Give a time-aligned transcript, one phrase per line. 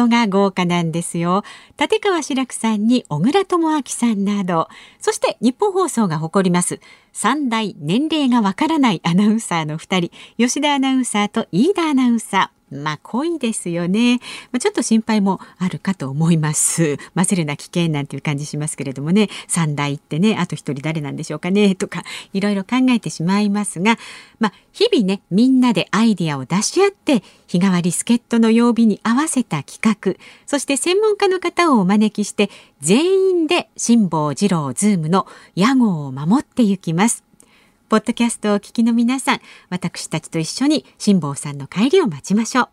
[0.00, 1.44] トが豪華なんですよ。
[1.78, 4.68] 立川志らくさんに小倉智昭さんなど。
[4.98, 6.80] そして日本放送が誇ります。
[7.12, 10.10] 三大年齢がわからないアナウンサーの2人。
[10.38, 12.59] 吉田アナウンサーと飯田アナウンサー。
[12.70, 14.20] まあ濃いですよね、
[14.52, 16.96] まあ、ちょっと心配もあるかと思います。
[17.14, 19.28] 混ぜるな危険なんていう感じしますけれどもね。
[19.48, 21.74] 三代ってねあと一人誰なんでしょうかね。
[21.74, 23.98] とかいろいろ考えてしまいますが。
[24.38, 30.14] まあ日々ねみんなでアイディアを出し合って日替わり助っ人の曜日に合わせた企画。
[30.46, 37.29] そして専門家の方をお招きして全員で辛坊治郎ズームの屋号を守っていきます。
[37.90, 42.68] ポッドキャストをお聞きの皆さん、私たちと一緒に辛坊さんの帰りを待ちましょう。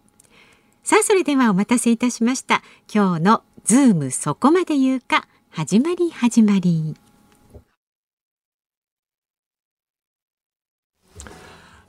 [0.83, 2.61] さあ、それではお待たせいたしました。
[2.93, 6.95] 今日のズームそこまで言うか、始まり始まり。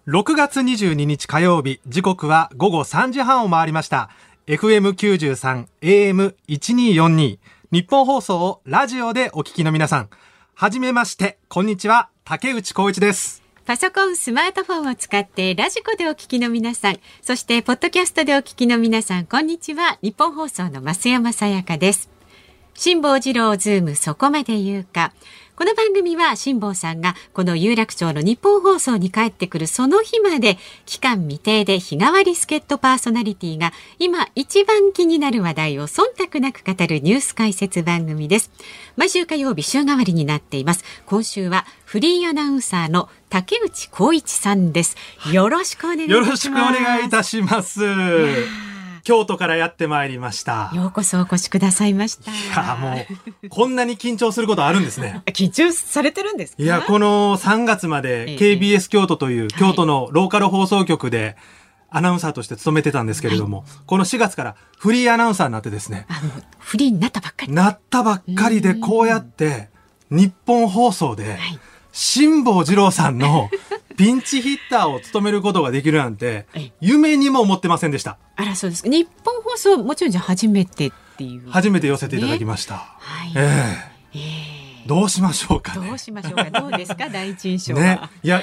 [0.06, 4.08] 6月22日火曜日、時刻は午後3時半を回りました。
[4.46, 7.38] FM93、AM1242、
[7.72, 10.08] ニッポン放送をラジオでお聞きの皆さん。
[10.60, 13.44] はじめまして、こんにちは、竹内光一です。
[13.64, 19.98] パソコン、スマートフォンを使ってラジコでお聞きの皆さん、そしてポッドキャストでお聞きの皆さん、こんにちは。
[20.02, 22.10] ニッポン放送の増山さやかです。
[22.74, 25.12] 辛坊治郎ズームそこまで言うか。
[25.58, 30.56] この番組は辛坊さんがこの有楽町のニッポン放送に帰ってくるその日まで
[30.86, 38.52] 期間未定で日替わり助っ人パーソナリティが今一番気になる話題を忖度なく語るニュース解説番組です。
[38.94, 40.84] 毎週火曜日週替わりになっています。
[41.06, 44.96] 今週はフリーアナウンサーの竹内光一さんです。
[45.32, 46.18] よろしくお願いします。
[46.18, 47.80] よろしくお願いいたします。
[49.08, 50.70] 京都からやってまいりました。
[50.74, 52.30] ようこそお越しくださいました。
[52.30, 52.94] いや、も
[53.42, 55.22] う、こんなに緊張することあるんですね。
[55.32, 61.38] 緊張されてるんですいや、この3月まで KBS 京都という京都のローカル放送局で、
[61.88, 66.06] アナウンサーとして勤めてたんですけれども、はい、この4月からフリーアナウンサーになってですね。
[66.58, 69.70] フリーになったばっかりなったばっかりで、こうやって、
[70.10, 71.38] 日本放送で、
[71.98, 73.50] 辛坊治郎さんの
[73.98, 76.46] ピンチヒッターを務めることができるなんて、
[76.80, 78.18] 夢にも思ってませんでした。
[78.36, 81.50] あら、そうです日本放送、もちろんじゃ初めてっていう。
[81.50, 82.74] 初めて寄せていただきました。
[82.74, 83.32] ね、はい。
[83.34, 86.44] えー、えー、どうしましょうか、ね、どうしましょうか。
[86.60, 87.80] どうですか、第一印象は。
[87.80, 88.00] ね。
[88.22, 88.42] いや、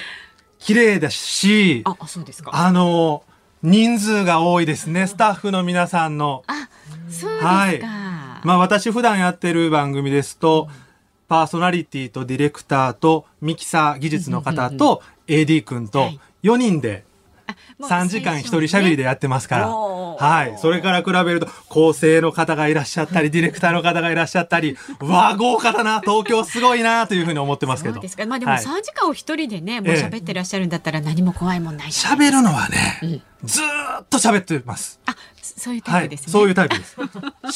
[0.60, 2.52] 綺麗だし、あ、そうですか。
[2.54, 3.24] あの、
[3.64, 6.44] 人数が多いですね、スタッフの皆さんの。
[6.48, 6.68] あ、
[7.10, 7.48] そうですか。
[7.48, 7.82] はい。
[8.44, 10.85] まあ私普段やってる番組ですと、うん
[11.28, 16.10] パーソナリティとディレクターとミキサー技術の方と AD 君と
[16.44, 17.06] 4人で
[17.80, 19.68] 3時間一人喋りでやってますから。
[19.70, 20.58] はい。
[20.58, 27.96] それから比べると、構成の方がいらっしゃったり、ディレクターの方がいらっしゃったり、わあ、豪華だな、東京すごいな、というふうに思ってますけど。
[27.96, 28.26] そうですか。
[28.26, 35.00] まあでも3時間を一人でね、もう喋ってらっしゃるんだったら何も怖いもんない喋るのはね、うん、ずっと喋ってます。
[35.06, 35.16] あ、
[35.58, 36.24] そういうタイプですね。
[36.26, 36.98] はい、そういうタイプです。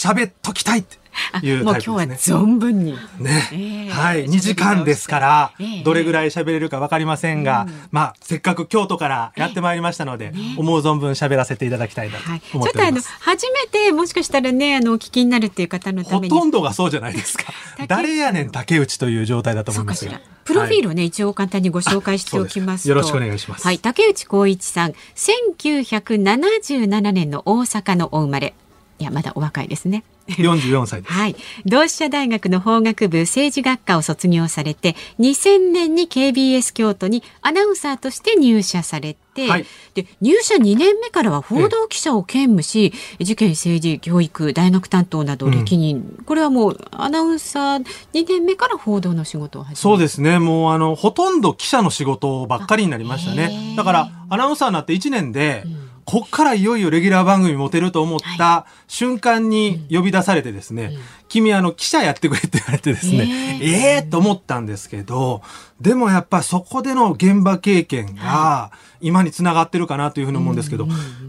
[0.07, 0.97] 喋っときたいって。
[0.97, 1.63] いうタイプですね。
[1.63, 2.93] もう今日は存分に。
[3.19, 3.49] ね。
[3.51, 4.25] えー、はい。
[4.25, 5.51] 2時間ですから、
[5.83, 12.63] どれぐらい喋れるかわかりませんが、まあ、せっかく京都からやってまいりましたので、思う存分喋らせていただきたいなと思っております。
[12.63, 16.33] ちょっとあの、初めてもしかしたらね、あの、お聞きになるっていう方のために。
[16.33, 17.45] ほとんどがそうじゃないですか。
[17.87, 20.21] 誰やねん竹内という状態だと思いますが。
[20.49, 23.63] プロフィールをね、一応簡単にご紹介しておきますよろしくお願いします。
[23.63, 23.77] はい。
[23.77, 28.53] 竹内光一さん、1977年の大阪のお生まれ。
[28.99, 30.03] いや、まだお若いですね。
[30.27, 31.35] 44歳はい。
[31.65, 50.39] 同志社大学の法学部政治学科を卒業されて、2000年に KBS 京都にアナウンサーとして入社されて、はい、で入社2年目からは報道記者を兼務し、事件、政治、教育、大学担当など歴任、うん、これはもうアナウンサー2年目から報道の仕事を始めそうですね。
[50.39, 53.75] もうあの、ほとんど記者の仕事ばっかりになりましたね。
[53.77, 63.63] だから、アナウンサーになって1年で、うんこっからいよいよレギュラー番組持てると思った瞬間に呼び出されてですね、はいうん、君あの記者やってくれって言われてですね、え。
[63.63, 65.43] ー、えー、と思ったんですけど、
[65.79, 70.87] でもやっぱそこでの現場経験が今につながってるかなというふうに思うんですけど、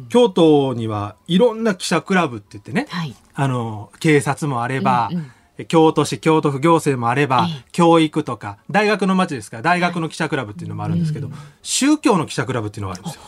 [0.08, 5.32] 京都にはいろんな記者クラブって言ってね、はい、あの、警察もあれば、うんうん。
[5.66, 11.28] 京都市、京都府行政もあれば、教育とか、大学の街ですから、大学の記者クラブっていうのもあるんですけど、
[11.60, 13.20] 宗教の記者クラブっていうのがあるんですよ。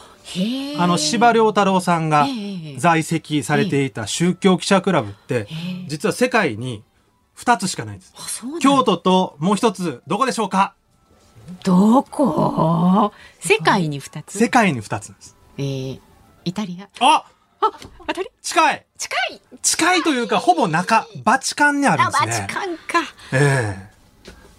[0.78, 2.26] あの司馬太郎さんが
[2.78, 5.46] 在籍されていた宗教記者クラブって
[5.88, 6.82] 実は世界に
[7.36, 8.12] 2つしかないんです。
[8.60, 10.74] 京都ともう一つどこでしょうか？
[11.64, 13.12] どこ？
[13.40, 14.38] 世界に2つ？
[14.38, 16.00] 世界に2つです、えー、
[16.44, 16.88] イタリア？
[17.04, 17.24] あ！
[17.60, 17.70] あ、
[18.06, 18.28] 当たり？
[18.42, 18.86] 近い！
[18.98, 19.40] 近い！
[19.62, 22.46] 近いというか、ほぼ中、バチカンにあるんあ、ですバチね。
[22.50, 22.82] カンか。
[23.32, 23.88] え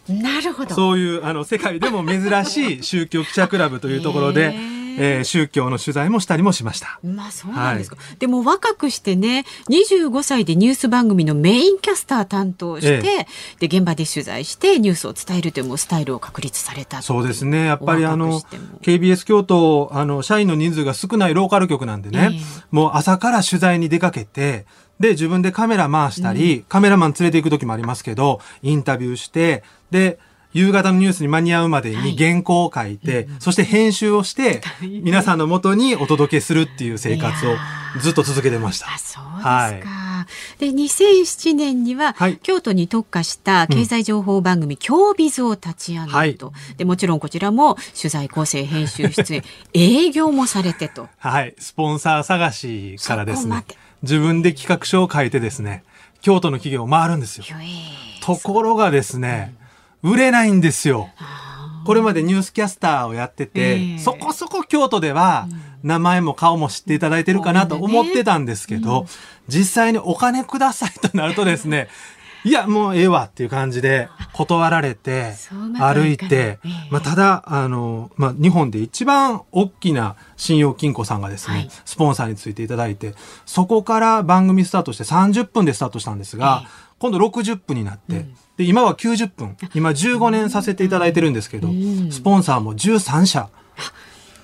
[0.10, 0.14] え。
[0.14, 0.74] なるほど。
[0.76, 4.52] そういう、あの、世界でも珍しい宗教記者クラブというところで、へ
[5.00, 7.00] ええー宗教の取材もしたりもしました。
[7.04, 13.28] まあそうなんですか、でも若くしてね25歳でニュース番組のメインキャスター担当して、
[13.62, 17.66] えで現場で取材してニュースを伝えるというスタイルを確立されたそうですね。
[17.66, 18.42] やっぱりあの
[18.82, 22.40] KBS 京都、あの、社員の人数が少ないローカル局なんでね、ええ。
[22.72, 24.66] もう朝から取材に出かけて、
[25.00, 30.20] で、自分でカメラ回したり、カメラマン連れて行く時もありますけど、インタビューして、で、
[30.54, 37.56] 夕方のニュースに間に合うまでに原稿を書いて、そして編集をして、皆さんの元にお届けするっていう生活を
[38.00, 38.88] ずっと続けてました。
[38.88, 40.28] あそうですか、
[40.60, 42.38] で2007年には、はい。
[42.38, 51.08] 京都に特化した経済情報番組「京ビズ」を立ち上げると、でもちろんこちらも取材構成編集出演 営業もされてと。
[51.18, 51.54] はい。
[51.58, 53.64] スポンサー探しからですね。
[54.04, 55.84] 自分で企画書を書いてですね、
[56.22, 57.46] 京都の企業を回るんですよ。
[58.22, 59.54] ところがですね、
[60.04, 61.10] 売れないんですよ。
[61.86, 64.00] これまでニュースキャスターをやってて、ええ。
[64.00, 65.48] そこそこ京都では
[65.84, 69.06] 名前も顔も知っていただいてるかなと思ってたんですけど、
[69.48, 71.90] 実際にお金くださいとなるとですね、
[72.46, 75.34] いや、もうええわっていう感じで断られて
[75.80, 81.70] 歩いてええ、まあ、ただ、あの、まあ、日本で一番大きな信用金庫さんがですね、はい。
[81.86, 83.16] スポンサーについていただいて、
[83.46, 86.70] そこから番組スタートして30分でスタートしたんですが、ええ。
[87.00, 88.26] 今度60分になって、
[88.58, 89.58] で、今は90分。
[89.74, 93.50] 今15年させていただいてるんですけど、んスポンサーも13社。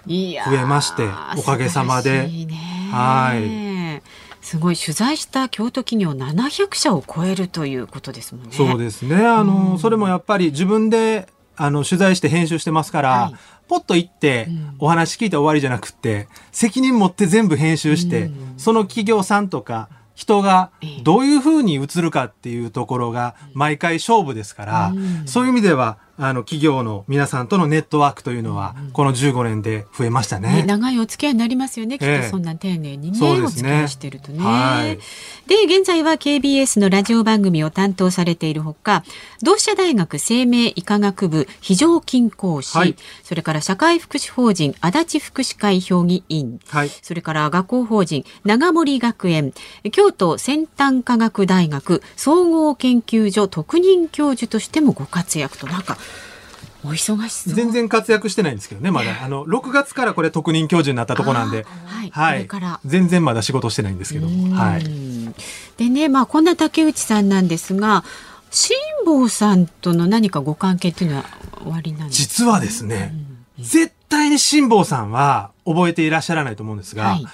[0.07, 1.07] 増えまして
[1.38, 2.56] おかげさまでいね
[2.91, 4.01] はい
[4.41, 8.51] すごい取材した京都企業700社を超えるということですもんね。
[8.53, 9.27] そうですね。
[9.27, 13.35] あの、それもやっぱり自分で、あの、取材して編集してますから、はい
[13.69, 14.47] ポッと行って、
[14.79, 19.89] お話聞いて終わりじゃなくって、責任持って全部編集して、その企業さんとか、
[20.19, 21.01] 人がええ。
[21.01, 24.94] どういう風に映るかっていうところが毎回勝負ですから、
[25.25, 30.63] そういう意味では、あの、企業の皆さんとのネットワークというのは、この15年で増えましたね、ね。
[30.63, 34.44] 長いお付き合いになりますよね、きっええとそんな丁寧にねそうですねお付き合いしてるとね。
[34.44, 35.00] はい
[35.48, 39.04] で現在は KBS のラジオ番組を担当されているほか
[39.42, 46.89] 同志社大学生命医科学部非常勤講師、はいそれから社会福祉法人足立福祉会評議員はい。
[46.89, 49.54] それから学校法人長森学園
[49.92, 55.98] 京都先端科学大学総合研究所特任教授としてもご活躍となんか
[56.83, 57.53] お忙しそう。
[57.53, 59.23] 全然活躍してないんですけどね、まだ。
[59.23, 62.47] あの、6月からこれ特任教授になったとこなんで、はい、はい。
[62.85, 64.27] 全然まだ仕事してないんですけど。
[64.27, 64.85] も、はい。
[64.85, 65.35] うん
[65.77, 68.03] でね、まあ、こんな竹内さんなんですが
[68.51, 71.25] 辛坊さんとの何かご関係っていうのは
[71.61, 72.27] 終わりなんですか？
[72.27, 73.13] 実はですね、
[73.59, 77.25] 絶対に辛坊さんは覚えていらっしゃらないと思うんですが、はい。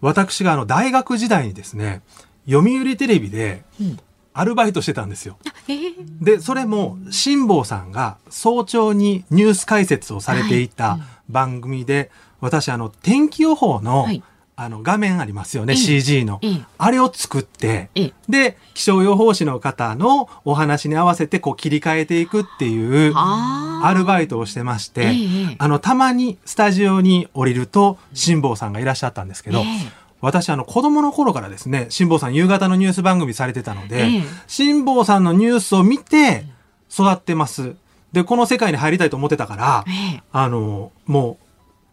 [0.00, 2.02] 私があの大学時代にですね、
[2.46, 3.98] 読売テレビでうん
[4.34, 5.38] アルバイトしてたんですよ。
[5.68, 5.72] え。
[5.72, 10.98] ーで、それも辛坊さんが早朝にニュース解説をされていた
[11.28, 12.10] 番組で、
[12.40, 14.22] 私あの天気予報の、はい。
[14.56, 15.78] あの画面ありますよね、ええ。
[15.80, 16.62] CG の、ええ。
[16.78, 18.12] あれを作って、ええ。
[18.28, 25.56] で、気象予報士の方のお話に合わせてこう切り替えていくっていうアルバイトをしてまして、ええ。
[25.58, 36.46] あの、たまにスタジオに降りると辛坊さんがいらっしゃったんですけど、ええ私あの子供の頃からですね、辛坊さん夕方のニュース番組されてたので、ええ辛坊さんのニュースを見て
[36.90, 37.76] 育ってます。
[38.12, 41.46] で、この世界に入りたいと思ってたから、ええあの、もう、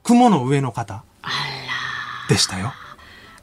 [0.03, 1.29] 雲の上の方あ
[2.29, 2.73] でしたよ。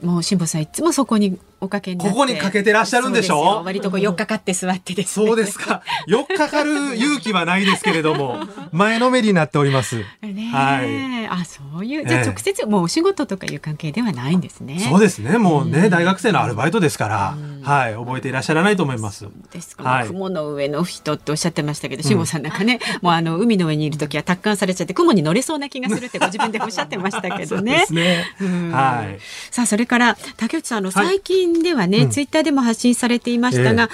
[0.02, 3.54] らもう辛坊さんいつもそこにおかけにここにかけてらっしゃるんでしょ？
[3.54, 5.82] そう割とこう寄っかかって座ってですねそうですか。
[6.06, 8.38] よっかかる勇気はないですけれども、
[8.72, 9.96] 前のめりになっております。
[9.96, 11.26] ねえはい。
[11.28, 15.38] あそういうじゃあええ直接もうお仕事とかいう関係ではないんですねそうですね。
[15.38, 19.26] もうね、大学生のアルバイトですから、はい、覚えていらっしゃらないと思います。
[19.52, 27.84] ですか、はい雲の上の人っておっしゃってましたけど、辛坊さんなんかね、もうあの海の上にいる時は達観されちゃって雲に乗れそうな気がするってご自分でおっしゃってましたけどね。
[27.86, 28.24] そうですね。
[28.40, 29.18] うんはい。
[29.50, 32.10] さあそれから竹内さんあのはい最近ではね、うん。
[32.10, 33.88] ツイッターでも発信されていましたが、ええ。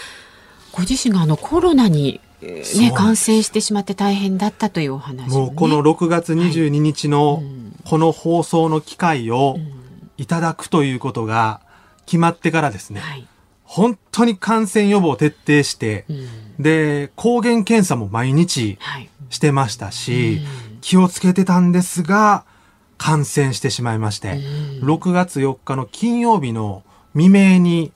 [0.72, 7.42] ご自身があのコロナに、えーね、感染してしまって大変だったというお話を、ね、もうこの6月22日の
[7.84, 9.56] この放送の機会を
[10.16, 11.60] いただくということが
[12.06, 13.26] 決まってからですね、はい、
[13.62, 16.62] 本当に感染予防を徹底してう、ん。
[16.62, 20.40] で、抗原検査も毎日はい、してましたし、
[20.80, 22.44] 気をつけてたんですが、
[22.98, 24.38] 感染してしまいまして、
[24.80, 26.82] 6月4日の金曜日の
[27.14, 27.92] 未明に、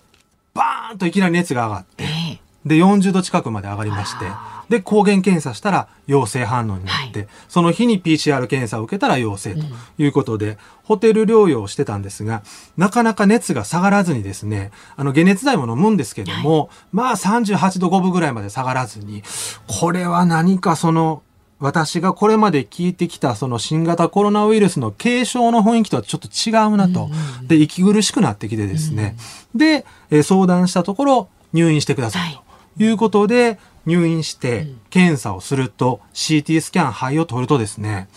[0.55, 2.41] バーンといきなり熱が上がって、ええ。
[2.65, 4.27] で、40度近くまで上がりまして、
[4.69, 7.29] で、抗原検査したら陽性反応になって、はい。
[7.49, 9.65] その日に PCR 検査を受けたら陽性と
[9.99, 12.43] いうことで、ホテル療養をしてたんですが、
[12.77, 19.23] なかなか熱が下がらずにですね、あの、解熱剤も飲むんですけども、まあ38度5分ぐらいまで下がらずに、
[19.67, 21.23] これは何かその、
[21.61, 27.11] 私がこれまで聞いてきたその新型コロナウイルスの軽症の雰囲気とはちょっと違うなと。
[27.43, 29.17] で、息苦しくなってきてですね。
[29.55, 32.43] で、えー相談したところ入院してくださいは
[32.77, 38.09] ということで、入院して検査をすると CT スキャン肺を取るとですね、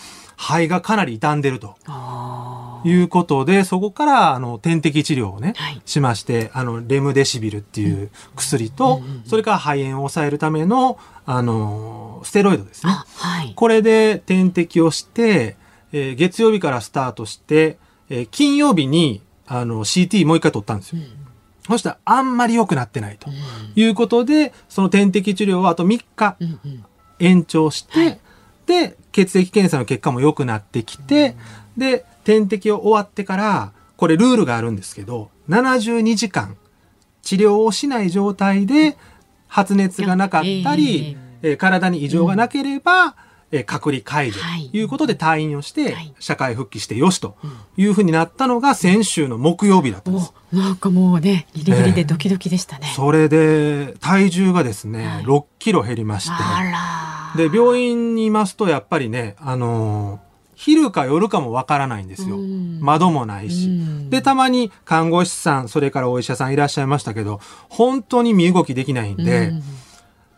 [0.42, 1.76] 肺がかなり傷んでると。
[1.86, 5.82] あいうことで、そこからあの点滴治療をね、はい。
[5.86, 12.92] しまして、あのレムデシビルっていう薬と、それから肺炎を抑えるためのあのステロイドですね。
[12.92, 13.54] あはい。
[13.56, 15.58] これで点滴をして、
[15.92, 17.78] えー月曜日からスタートして、
[18.10, 21.04] えー金曜日にあの CT もう一回取ったんですよ。
[21.68, 23.30] そしたらあんまり良くなってないと。
[23.76, 26.86] いうことで、その点滴治療はあと3日うんうん。
[27.20, 28.20] 延長して、はい。
[28.66, 31.36] で、血液検査の結果も良くなってきて、
[31.78, 36.58] で、点滴を終わってから、これルールがあるんですけど、72時間
[37.22, 38.98] 治療をしない状態で
[39.48, 43.16] 発熱がなかったり、えー体に異常がなければ、
[43.52, 44.70] えー隔離解除はい。
[44.70, 46.14] ということで退院をしてはい。
[46.20, 47.36] 社会復帰してよしと
[47.78, 50.34] いうふうになったのが先週の木曜日だったんです。
[50.54, 55.24] おなんかもうねギリギリでドキドキでしたね、それで体重がですね、はい。
[55.24, 57.01] 6キロ減りまして、あら
[57.36, 62.38] で、病院にいますと、やっぱりね、あのー昼か夜かもわからないんですよ。
[62.38, 62.80] うん。
[62.82, 63.66] 窓もないし。
[63.66, 64.10] うん。
[64.12, 69.64] で、たまに看護師さん、それからお医者さんいらっしゃいましたけど、本当に身動きできないんで、うん。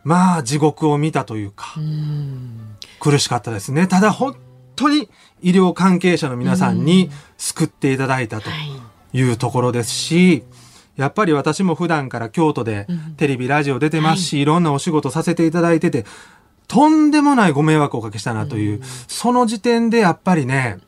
[0.06, 2.78] まあ地獄を見たというかう、ん。
[3.02, 3.86] 苦しかったですね。
[3.86, 4.38] ただ本
[4.78, 5.10] 当に
[5.42, 9.18] 医療関係者の皆さんに救っていただいたとはい。
[9.18, 10.46] いうところですし、
[10.96, 13.16] やっぱり私も普段から京都でうん。
[13.18, 16.06] テレビ、ラジオ出てますし、いろんなお仕事させていただいてて、
[16.68, 20.80] とんでもないご迷惑をおかけしたなという、その時点でやっぱりね、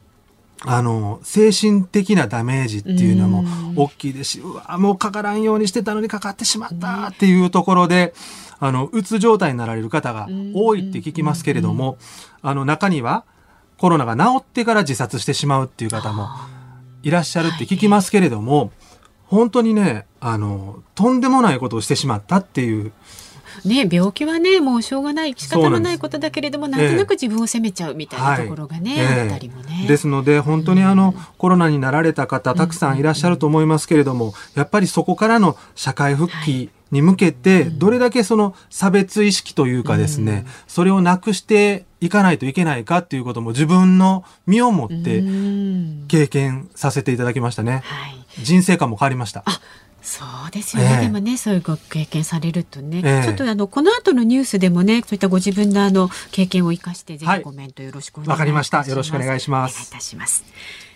[0.61, 3.73] あの、精神的なダメージっていうのもうん。
[3.75, 8.13] 大きいですし、うわ、もうかからんようにしてたのにかかってしまったっていうところで、
[8.59, 11.97] あの、うつ状態になられる方が多いって聞きますけれども、
[12.41, 13.25] あの、中には
[13.77, 16.29] コロナが治ってから自殺してしまうっていう方も
[17.03, 18.71] いらっしゃるって聞きますけれども、
[19.27, 22.91] 本当にね、あの、とんでもないことをしてしまったっていう、
[23.63, 29.21] ね病気はねもうしょうがない仕方のないことだけれどもなんとなく自分を責めちゃうみたいなところがね、はいええ。
[29.21, 29.85] あったりもね。
[29.87, 46.05] ですので、本当にあの、コロナになられた方、たくさんいらっしゃると思いますけれども、やっぱりそこからの社会復帰に向けて、どれだけその差別意識というかですね、それをなくしていかないといけないかっていうことも自分の身をもってうん。
[46.07, 47.81] 経験させていただきましたね。
[47.85, 48.43] はい。
[48.43, 49.43] 人生観も変わりました。
[50.05, 58.37] そうですよね、ええでもねそういうご経験されるとね、ええちょっとあのこの後のニュースでもねそういったご自分のあの経験を生かしてぜはいひコメントよろしくお願いします。
[58.37, 60.45] わかりましたよろしくお願いしますお願いいたします。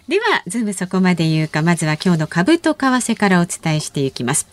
[0.07, 4.47] ではズームそこまで言うかまずは今日の株と為替からお伝えしていきます。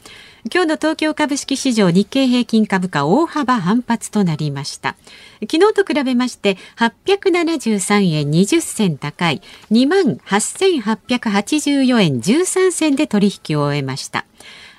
[0.53, 4.95] 今日の東京株式市場日経平均株価大幅反発となりました。
[5.41, 14.25] 昨日と比べまして873円20銭高い28,884円13銭で取引を終えました。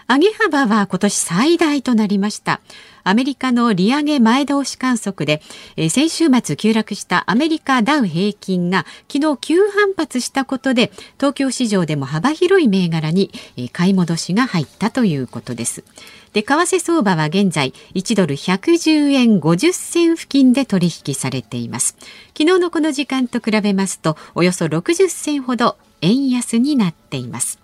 [0.07, 2.61] 上げ幅は今年最大となりました。
[3.07, 5.41] アメリカの利上げ前倒し観測で、
[5.77, 15.85] えー先週末急落したアメリカダウ平均が昨日急反発したことで、東京市場でも幅広い銘柄にえー買い戻しが入ったということです。
[16.33, 21.95] で、為替相場は現在1ドル110円50銭付近で取引されています。
[22.37, 27.59] 昨日のこの時間と比べますと、およそ60銭ほど円安になっています。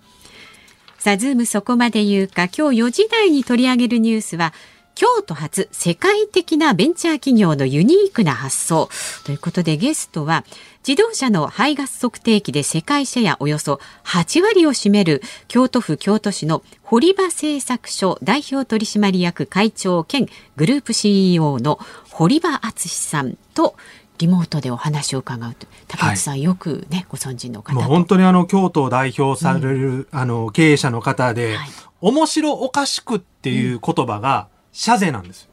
[0.98, 4.54] さあ、ズームそこまで言うか、今日4時台に取り上げるニュースは、
[4.96, 8.90] 京都発世界的なベンチャー企業のユニークな発想。
[9.26, 10.46] ということでゲストは
[10.88, 23.76] 自動車の排ガス測定器で世界シェアおよそ8割を占める京都府京都市の堀場製作所代表取締役会長兼グループ CEO の堀場敦さんと
[24.20, 25.68] リモートでお話を伺うと。
[25.88, 27.76] 高橋さん、よくねご存知の方と。
[27.76, 31.70] もう本当にあの京都を代表される、あの経営者の方で、はい。
[32.00, 35.50] 面白おかしくっていう言葉が社税なんですよ。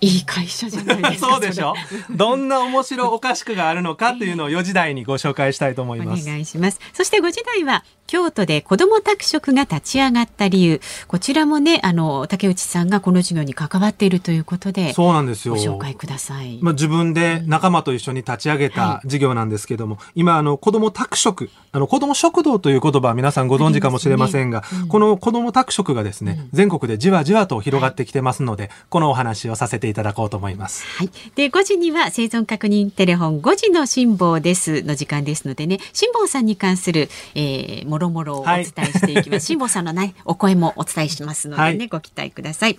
[0.00, 1.72] いい会社じゃないですか そうでしょ？
[2.10, 6.26] どんな面白おかしくがあるのかというのを4時台にご紹介したいと思いおます。
[6.26, 6.78] 願いします。
[6.92, 10.80] そして5時台は京都で子ども宅食が立ち上がった理由。
[11.08, 15.54] こちらもねあの竹内さんがこの授業に関わっているということでそうなんですよ。
[15.54, 30.84] ご紹介ください、まあ、自分で仲間と一緒に立ち上げた事業なんですけども、はい、今あの子ども宅食あの子ども食堂という言葉は皆さんご存知かもしれませんが、ねうん、この子ども宅食がですね、うん、全国でじわじわと広がってきてますので、はい、このお話をさせていただこうと思います。
[30.98, 39.30] はい、で5時には生存確認テレフォン5時の辛抱ですの時間ですのでね辛抱さんに関する、えー、もろもろをお伝えしていきます。
[39.30, 42.78] はい、辛坊さんのねお声もお伝えしますのでね、はい、ご期待ください。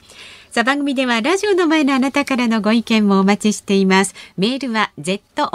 [0.51, 4.13] さあ番組ではラジオの前のあなたからのご意見もお待ちしています。
[4.37, 5.49] メールは z o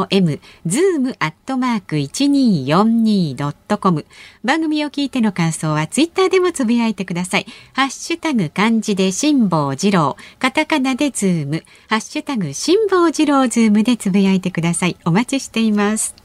[0.00, 4.06] o m zoom アットマーク一二四二ドットコム。
[4.44, 7.46] 番組を聞いての感想はツイッターでもつぶやいてください。
[7.74, 14.96] ハッシュタグ漢字で辛坊治郎、カタカナでズーム、ハッシュタグ辛坊治郎ズームでつぶやいてください。
[15.04, 16.21] お待ちしています。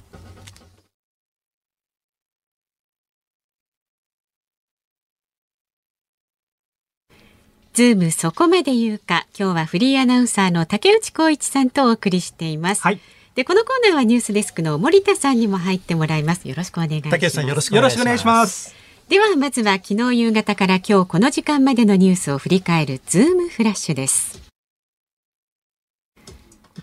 [7.77, 12.99] ズームそこまで言うか今日はフリーアナウンサーの竹内光一さんとお送りしています、はい、
[13.35, 16.49] でこのコーナーはニュースデスクの森田さんにも入ってもらいます。
[16.49, 17.11] よろしくお願いします。
[17.11, 18.73] 竹内さんよろしくお願いします。
[19.09, 24.41] ではまずは昨日夕方から今日この時間までのニュースを振り返るズームフラッシュです。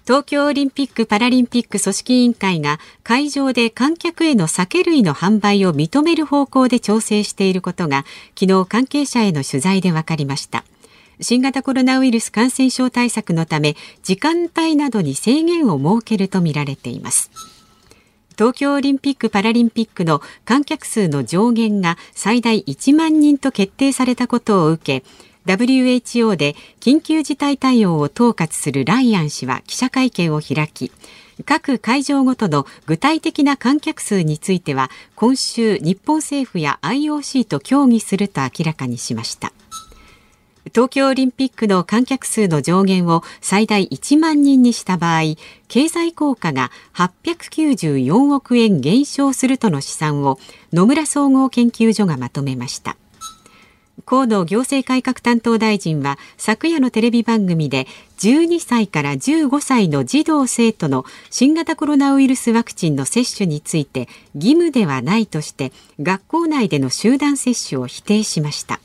[0.06, 8.04] 東京オリンピック・パラリンピック組織委員会が会場で観客への酒類の販売を認める方向で調整していることが
[8.38, 10.62] 昨日関係者への取材で分かりました
[11.20, 17.30] 新型コロナウイルス感染症対策のため時間帯などに制限を設けるとみられています。
[18.36, 25.06] 東京オリンピック・パラリンピックの観客数の上限が最大1万人と決定されたことを受け
[25.46, 30.90] WHO で緊急事態対応を統括するライアン氏は記者会見を開き
[31.44, 39.52] 各会場ごとの具体的な観客数については今週日本政府や IOC と協議すると明らかにしました。
[40.72, 45.34] 東京オリンピックの観客数の上限を最大1万人にした場合
[45.68, 50.38] 経済効果が894億円減少するとの試算を
[50.72, 52.96] 野村総合研究所がまとめました。
[54.06, 57.86] 河野行政改革担当大臣は昨夜のテレビ番組で
[58.18, 68.80] 12歳から15歳の児童生徒の新型コロナウイルスワクチンの接種について義務ではないとして学校内での集団接種を否定しました。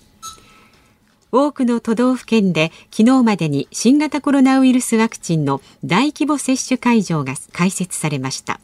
[1.32, 8.60] 多くの都道府県で昨日までに新型コロナウイルスワクチンの大規模接種会場が開設されました。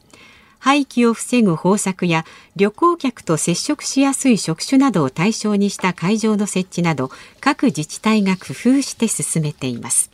[0.58, 2.24] 廃棄を防ぐ方策や
[2.56, 10.10] 旅行客と接触しやすい職種などを対象にした会場の設置など各自治体が工夫して進めています。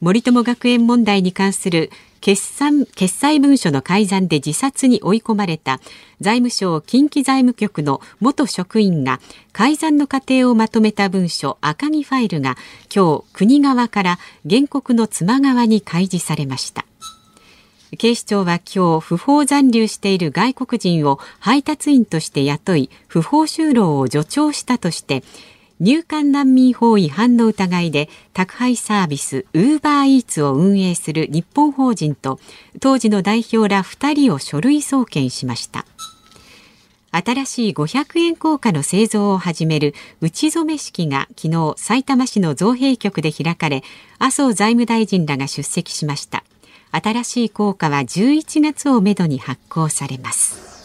[0.00, 5.80] 森友学園問題に関する決算決裁文書の改ざんで自殺に追い込まれた
[6.20, 9.20] 財務省近畿財務局の元職員が
[9.52, 12.56] 改ざんの過程をまとめた文書赤木ファイルが
[12.94, 16.84] 今日国側から原告の妻側に開示されました。
[17.96, 25.22] 警視庁は今日不法残留している外国人を配達員として雇い不法就労を助長したとして
[25.80, 32.40] 入管難民法違反の疑いで宅配サービスウーバーイーツを運営する日本法人と
[32.80, 35.86] 当時の代表ら2人を書類送検しました。
[37.10, 43.82] 新しい500円硬貨の製造を始める打ち初め式が昨日埼玉市の造幣局で開かれ
[44.18, 46.44] 麻生財務大臣らが出席しました。
[46.90, 50.77] 新しい硬貨は11月をめどに発行されます。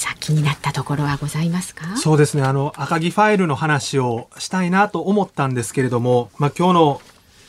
[0.00, 1.94] さあ気になったところはございますか？
[1.98, 2.42] そうですね。
[2.42, 7.02] あの赤木ファイルの話をしたいなと思ったんですけれども、まあ、今日の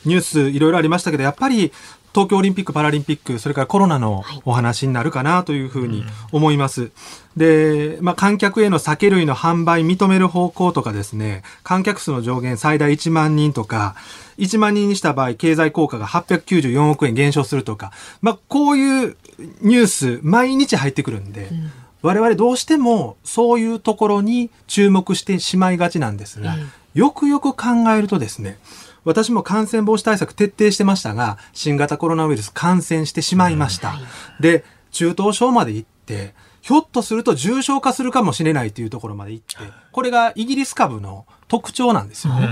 [0.04, 1.72] ニュースいろいろありましたけどやっぱり
[2.14, 6.90] 東京オリンピック・パラリンピック、それからコロナのお話になるかなというふうに思います。
[7.36, 13.94] で、まあ、観客への酒類の販売認める方向とかですね、観客数の上限最大1万人とか、
[14.38, 19.16] 1万人にした場合、経済効果が894億円減少するとか、まあ、こういう
[19.62, 21.72] ニュース、毎日入ってくるんで、うん。
[22.02, 26.56] 我々どうしてもそういうところに注目してしまいがちなんですが、
[26.94, 28.58] よくよく考えるとですね、
[29.04, 33.94] 私も感染防止対策徹底してましたが、新型コロナウイルス感染してしまいました。
[34.40, 39.56] で、中等症まで行って、ひょっとすると重症化するかもしれないというところまで行って、
[39.90, 42.48] これがイギリス株の特徴なんですよね。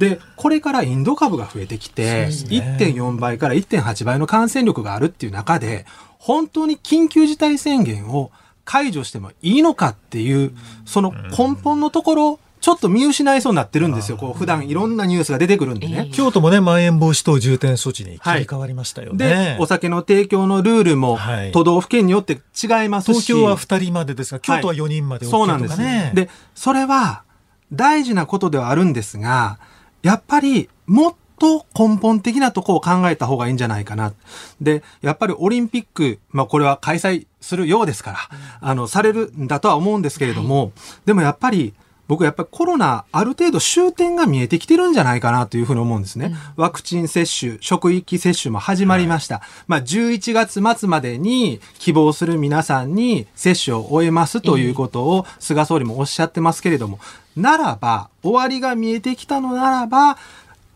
[0.00, 5.86] で、これからインド株が増えてきて、1.4倍から1.8倍の感染力があるっていう中で、
[6.18, 8.32] 本当に緊急事態宣言を
[8.64, 10.52] 解除してもいいのかっていう、
[10.84, 14.16] その根本のところちょっと見失いそうになってるんですよ。
[14.16, 16.08] こう普段いろんなニュースが出てくるんでね。
[16.12, 19.56] 京都もね、まん延防止等重点措置に切り替わりましたよね。
[19.56, 21.18] で、お酒の提供のルールも
[21.52, 26.12] 都道府県によって違いますし、東京は2人までですが、京都は4人まで、ね、そうなんですね。
[26.14, 27.24] で、それは
[27.72, 29.58] 大事なことではあるんですが、
[30.04, 34.12] やっぱりもっと根本的なとこを考えた方がいいんじゃないかな。
[34.60, 38.18] で、やっぱりオリンピック、まあこれは開催するようですから、
[38.60, 40.72] あの、されるんだとは思うんですけれども、はい、
[41.06, 41.74] でもやっぱり
[42.08, 46.34] 僕やっぱりコロナある程度終点が見えてきてるんじゃないかなというふうに思うんですね。
[46.56, 49.36] うん、ワクチン接種、職域接種も始まりました。
[49.36, 56.98] はい、まあ11月末までに希望する皆さんに接種を終えますということを菅総理もおっしゃってますけれども、
[57.36, 60.18] ならば、終わりが見えてきたのならば、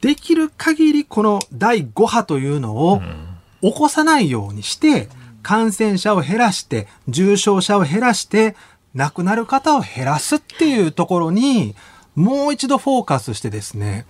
[0.01, 3.03] できる限りこの第5波というのを
[3.61, 5.09] 起こさないようにして、
[5.43, 8.57] 感染者を減らして、重症者を減らして、
[8.97, 11.77] 亡くなる方を減らすっていうところに、
[12.17, 14.07] もう一度フォーカスしてですね、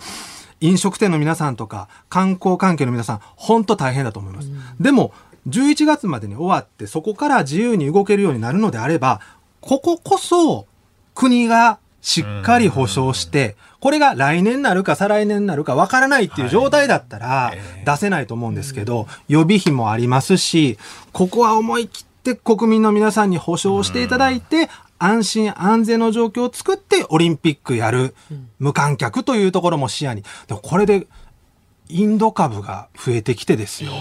[0.60, 4.48] 飲食店の皆さんとか観光関係の皆さん、本当大変だと思います。
[4.48, 5.12] うん、でも、
[5.48, 9.20] 11月までに終わって、そこから自由に動けるようになるのであれば、
[9.60, 10.66] こここそ
[11.14, 17.52] 国がしっかり保証して、これが来年になるか再来年になるかわからないっていう状態だったら
[17.84, 20.78] 出せないと思うんですけど、予備費もありますし、
[21.12, 28.14] ここは思い切って国民の皆さんに保証していただいて、安心安全の状況を作ってオリンピックやる、
[28.58, 30.22] 無観客というところも視野に。
[30.48, 31.06] でもこれで
[31.88, 33.92] インド株が増えてきてですよ。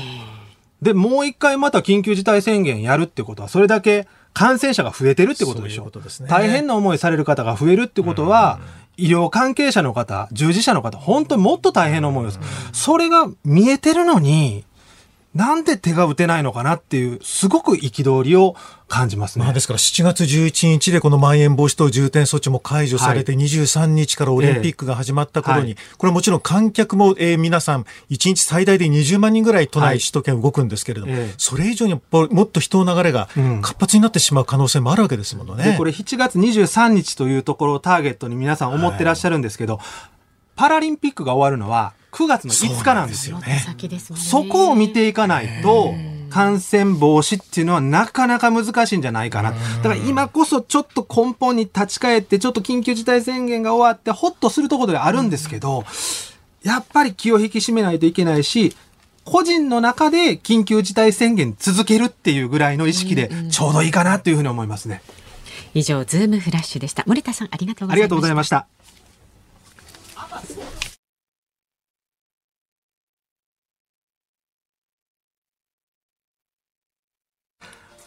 [0.81, 5.83] で、もう一回また緊急事態宣言やるってことは、それだけ感染者が増えてるってことでしょ。
[5.83, 8.59] ううね、大変な思いされる方が増えるってことは、
[8.97, 12.39] 医療関係者の方、従事者の方、本当にもっと大変な思いです。
[12.73, 14.65] それが見えてるのに、
[15.35, 18.55] なんで手が打てないのかなっていう、すごく憤りを
[18.87, 19.43] 感じますね。
[19.43, 33.27] まあ、ですから7月11日でこのまん延防止等重点措置も解除されて、23日からオリンピックが始まった頃に、これはもちろん観客も、えー、皆さん、1日最大で20万人ぐらい都内、首都圏動くんですけれども、それ以上にもっと人の流れが
[33.61, 35.75] 活発になってしまう可能性もあるわけですものね。
[35.77, 39.81] これ7月23日というところをターゲットに皆さん思ってらっしゃるんですけど、
[40.55, 43.61] パラリンピックが終わるのは、9月の5日なんですよね。
[44.15, 45.93] そこを見ていかないと、
[46.29, 49.51] 感染防止っていうのはなかなか難しいんじゃないかな。
[49.51, 55.83] だから今こそちょっと根本に立ち返って、ちょっと緊急事態宣言が終わってほっとするところであるんですけど、
[56.63, 58.75] やっぱり気を引き締めないといけないし、
[59.25, 65.01] 個人の中で緊急事態宣言続けるっていうぐらいの意識でちょうどいいかなというふうに思いますね。
[65.73, 67.03] 以上、ズームフラッシュでした。
[67.05, 67.97] 森田さん、ありがとうございました。
[67.97, 68.67] ありがとうございました。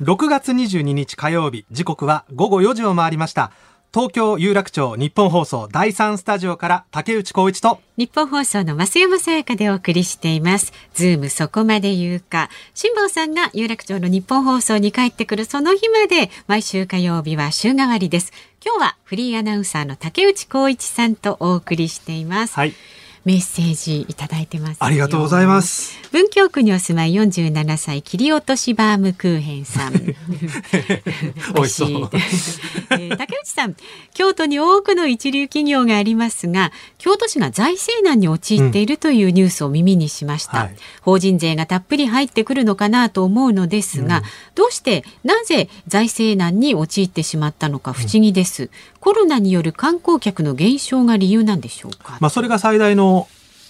[0.00, 3.50] 6月22日火曜日、時刻は午後4時を回りました。
[3.92, 10.72] 東京有楽町日本放送第3スタジオから竹内光一と日本放送の増山さやかでお送りしています。
[10.94, 12.48] ズームそこまで言うか。
[12.74, 18.32] 辛坊さんが有楽町の日本放送に帰ってくるその日まで毎週火曜日は週替わりです。
[18.64, 22.54] 今日はフリーアナウンサーの竹内光一さんとお送りしています。
[22.54, 22.74] はい。
[23.24, 25.98] メッセージいただいてますありがとうございます。
[26.12, 29.92] 文京区にお住まい47歳切り落としバームクーヘンさん。
[31.54, 33.76] 美味しそう、えー、竹内さん
[34.14, 44.22] 京都に多くの一流企業がありますが京都市が財政難に陥っているというニュースを耳にしました、うんはい、法人税がたっぷり入ってくるのかなと思うのですが、うん、
[44.54, 52.18] どうしてなぜ財政難に陥ってしまったのか不思議です、うん、コロナによる観光客の減少が理由なんでしょうか。
[52.20, 53.17] まあそれが最大の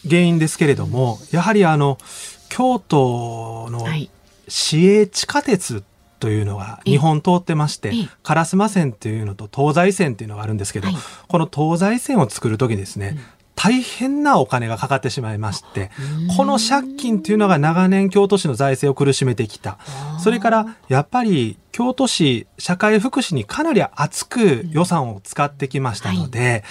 [0.08, 1.98] 原因ですけれども、やはりあの
[2.48, 3.86] 京都の
[4.48, 5.82] 市営地下鉄
[6.20, 7.92] というのが2本通ってまして、
[8.24, 10.88] 烏丸線というのと東西線というのがあるんですけど、
[11.28, 13.18] この東西線を作る時ですね、
[13.54, 15.90] 大変なお金がかかってしまいまして、
[16.36, 19.78] この借金というのが長年京都市の財政を苦しめてきた。
[20.20, 26.64] それからやっぱり京都市社会福祉にかなり厚く予算を使ってきましたので、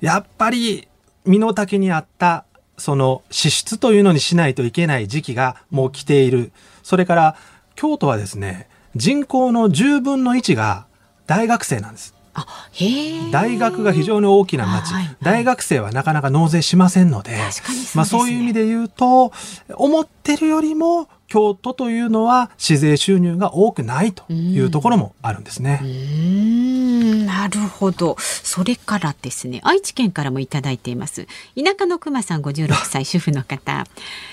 [0.00, 0.88] やっぱり
[1.24, 2.44] 身の丈に合った
[2.80, 6.50] その支出というのにしないといけない時期がもう来ている。
[6.82, 7.36] それから
[7.76, 10.86] 京都はですね、人口の10分の1が
[11.26, 12.14] 大学生なんです。
[13.32, 17.50] 大学が非常に大きな町、はいはい、大学生はなかなか納税しませんので、ね、
[17.94, 19.32] まあ、そういう意味で言うと
[19.74, 25.80] 思ってるよりも京都というのは市税収入が多くないというところもあるんですね。
[27.24, 28.16] なるほど。
[28.18, 31.26] それからですね、愛知県からもいただいています。
[31.56, 33.86] 田舎の熊さん56歳 主婦の方。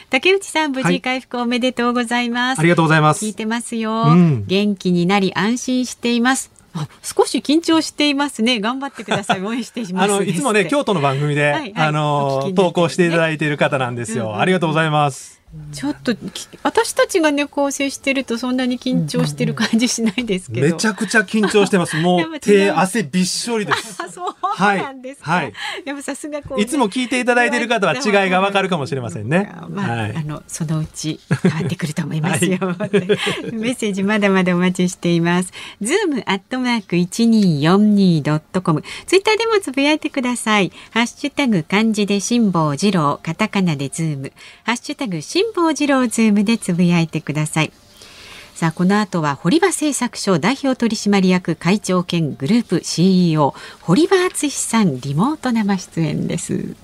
[0.09, 2.57] 竹内さん無事回復おめでとうございます。
[2.57, 3.23] はい、ありがとうございます。
[3.23, 6.56] 聞いてますよ、うん、元気になり安心しています。
[7.01, 8.59] 少し緊張していますね。
[8.59, 9.41] 頑張ってください。
[9.41, 10.03] 応援しています。
[10.03, 14.25] あの、いつもね、京都の番組で、はいはい、あの、投稿していただいている方なんですよ。
[14.25, 15.37] うんうん、ありがとうございます。
[15.71, 16.13] ちょっと
[16.63, 25.53] 私たちがね構成してるとそんなに緊張してる感じしないですけど、めちゃくちゃ緊張してますもう 手汗びっしょりです そうなんですか、はい、
[25.85, 32.89] でもさすがこう、ね、いつも聞いていただいている方は違いがわかるかもしれませんね、まあ、はい、あのそのうち変わってくると思いますよ、はい、
[33.53, 35.51] メッセージまだまだお待ちしています。
[35.81, 40.71] ズームアットマーク一二四二ドットコムツイッターでもつぶやいてください。
[40.91, 43.19] ハッシュタグ漢字で辛坊治郎。
[43.23, 44.31] カタカナでズーム。
[44.63, 47.71] ハッシュタグ辛坊治郎ズームでつぶやいてください。
[48.57, 56.75] さあこの後は堀場製作所代表取締役会長兼グループ CEO 堀場厚さんリモート生出演です。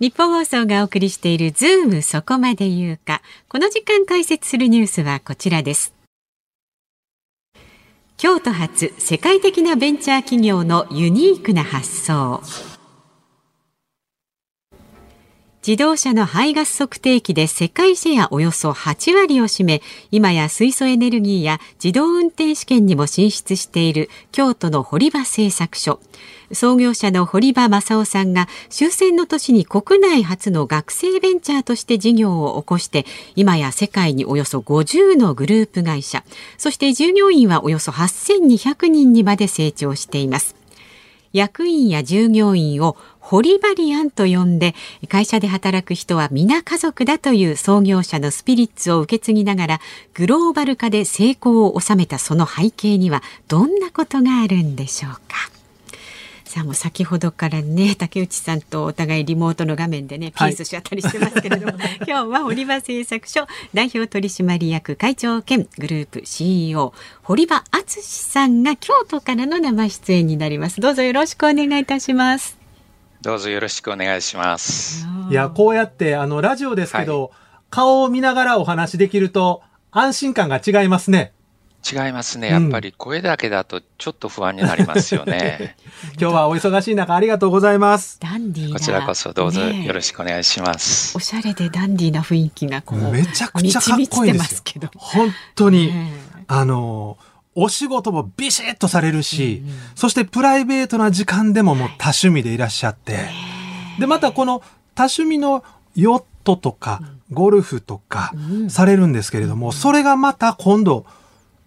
[0.00, 3.22] ニッポン放送がお送りしているズームそこまで言うか。
[3.48, 5.94] この時間解説するニュースはこちらです。
[8.16, 12.42] 京都発世界的なベンチャー企業のユニークな発想
[15.68, 26.00] 自動車の排ガス測定器で世界シェアおよそ8割を占め今や水素エネルギーや自動運転試験にも進出している京都の堀場製作所。
[26.52, 33.04] 創業者の堀場正夫さんが終戦の年に国内初の学生ベンチャーとして事業を起こして
[33.36, 36.24] 今や世界におよそ50のグループ会社。
[36.56, 40.57] そして従業員はおよそ8200人にまで成長しています。
[41.32, 44.74] 役員や従業員をホリバリアンと呼んで
[45.08, 49.80] 会社で働く人は皆家族だという創業者のスピリッツを受け継ぎながら
[50.14, 55.57] グローバル化で成功を収めたその背景にはどんなことがあるんでしょうか？
[56.48, 70.80] さあもう先ほどからね竹内さんとお互いリモートの画面でねピースしったりしてますけれども、はい、今日は堀場製作所代表取締役会長兼グループ CEO 堀場敦さんが京都からの生出演になります。
[70.80, 72.56] どうぞよろしくお願いいたします。
[73.20, 75.06] どうぞよろしくお願いします。
[75.30, 77.30] いやこうやってあのラジオですけど、はい、
[77.68, 81.34] 顔を見ながらお話できると安心感が違いますね
[81.84, 82.48] 違いますね。
[82.48, 85.76] やっぱり声だけだとちょっと不安になりますよね。
[86.20, 88.18] 今日はお忙しい中ありがとうございます。
[88.20, 91.16] ダンディこちらこそどうぞよろしくお願いします。
[91.16, 94.90] おしゃれでダンディな雰囲気がこうめちゃくちゃかっこいいですよ。
[94.96, 95.92] 本当に、
[96.48, 97.16] あの
[97.54, 103.30] お仕事もビシッとされるし、うんうん、そしてプライベートな時間でももう多趣味でいらっしゃって、
[103.98, 104.62] でまたこの
[104.94, 105.64] 多趣味の
[105.94, 108.32] ヨットとか、ゴルフとか
[108.68, 111.04] されるんですけれども、それがまた今度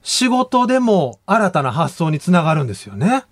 [0.04, 3.24] 仕事でも新たな発想につながるんですよね。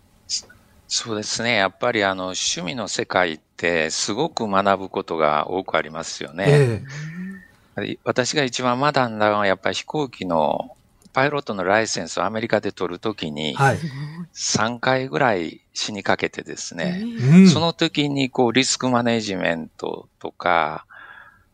[0.88, 1.55] そうですね。
[1.55, 6.45] やっぱりあの趣味の世界ってすごく学ぶことが多くありますよね。
[6.47, 6.84] え
[7.77, 10.75] え、私が一番学んだのはやっぱり飛行機の
[11.13, 17.03] パイロットのライセンスをアメリカで取るときに、3回ぐらい死にかけてですね、
[17.51, 20.86] その時にこうリスクマネジメントとか、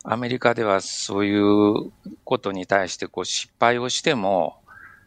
[0.03, 1.91] アメリカではそういう
[2.23, 4.57] ことに対してこう失敗をしても、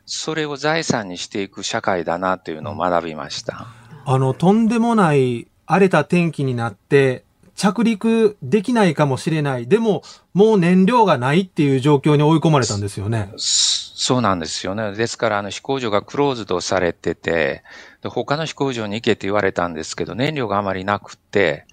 [0.08, 3.66] それを財産にしていく社会だなというのを学びました。
[4.06, 9.68] あの、とんでもない荒れた天気になって、着陸できないかもしれない。
[9.68, 13.30] でも、もう燃料がないっていう状況に追い込まれたんですよね。
[13.36, 14.92] そうなんですよね。
[14.92, 17.62] ですから、あの、飛行場がクローズドされてて、
[18.00, 21.66] で他の飛行場に行けって言われたんですけど、燃料があまりなくて、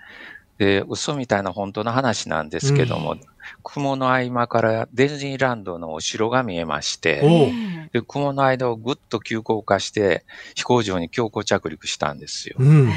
[0.58, 3.22] で、嘘みたいな本当の話なんですけども、うん、
[3.64, 7.52] 雲の合間からディズニーランドのお城が見えまして、
[7.94, 12.56] で雲の間をぐっと急降下して飛行場に強行着陸したんですよ。
[12.60, 12.92] うん、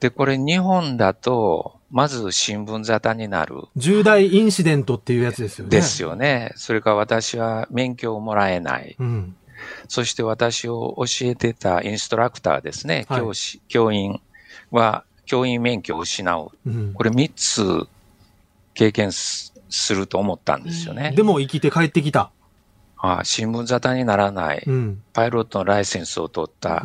[0.00, 3.62] で、これ日本だと、まず新聞沙汰になる。
[3.76, 5.70] 重大インシデントっていうやつですよね。
[5.70, 6.52] ですよね。
[6.56, 8.96] それから私は免許をもらえない。
[8.98, 9.36] うん、
[9.88, 14.20] そして私を教えてたインストラクターですね、教師、教員
[14.70, 16.50] は教員免許を失う。
[16.66, 17.88] うん、これ3つ
[18.78, 19.52] 経験す
[19.92, 21.12] ると思ったんですよね。
[21.16, 22.30] でも生きて帰ってきた。
[22.96, 26.84] ああ新聞沙汰にならない、うん、パイロットのライセンスを取った、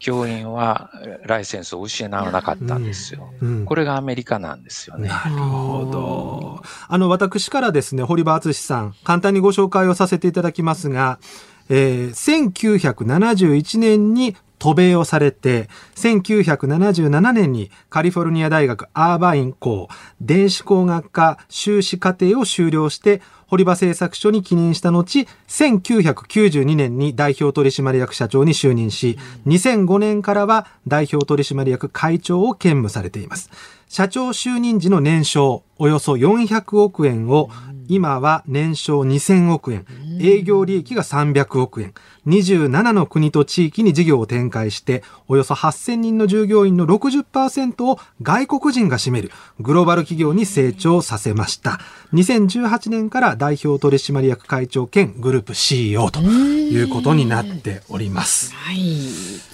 [0.00, 0.90] 教員は
[1.24, 3.32] ライセンスを失わなかったんですよ。
[3.40, 5.08] うん、これがアメリカなんですよね。
[5.08, 6.62] なるほど。
[6.88, 11.20] あの、私からですね、堀場敦さん、簡単にご紹介をさせていただきますが、
[11.68, 19.88] えー、1971年に渡米をされて、1977年にカリフォルニア大学アーバイン校
[20.20, 33.50] 電子工学科修士課程を修了して、堀場製作所に起任した後、1992年に代表取締役社長に就任し、2005年からは代表取締役会長を兼務されています。
[33.88, 37.48] 社長就任時の年商およそ400億円を
[37.88, 39.86] 今は年商2000億円、
[40.20, 41.94] 営業利益が300億円、
[42.26, 51.80] 27の国と地域に事業を展開して、およそ8000人の従業員の60%を外国人が占めるグローバル企業に成長させました。
[52.12, 58.54] 2018年から代表取締役会長兼グループ CEO ということになっております。
[58.54, 59.47] はい。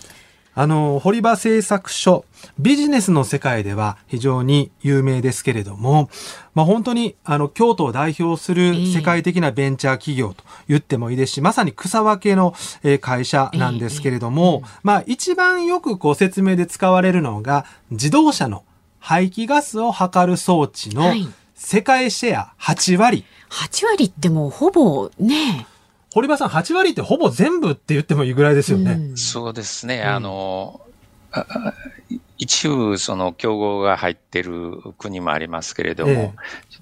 [0.54, 2.24] あの、堀場製作所、
[2.58, 6.08] ビジネスの世界では非常に有名ですけれども、
[6.54, 12.54] まあ、本当にあの京都を代表する世界的なベンチャー企業と言ってもいいですし、まさに草分けの
[13.00, 18.64] 会社なんですけれども、まあ、一番よくこう説明で使われるのが自動車の
[19.00, 21.12] 排気ガスを測る装置の
[21.54, 23.24] 世界シェア8割。
[23.50, 25.66] 8割ってもうほぼね。
[26.14, 28.92] 堀場さん、8割ってほぼ全部って言ってもいいぐらいですよね。
[28.92, 30.04] うん、そうですね。
[30.04, 30.80] あの、
[32.38, 36.32] 一部その競合が入ってる国もありますけれども、ええ、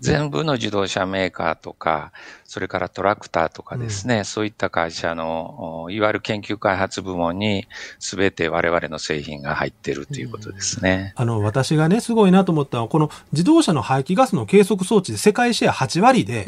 [0.00, 2.12] 全部の自動車メーカーとか、
[2.44, 7.66] それからトラクターとかですね、うん、そういった会社の、いわゆる研究開発部門に
[7.98, 16.46] すべて我々の製品が入っているということですね、うん、あの、私がね、すごいなと思ったのは、この自動車の排気ガスの計測装置で世界シェア8割で、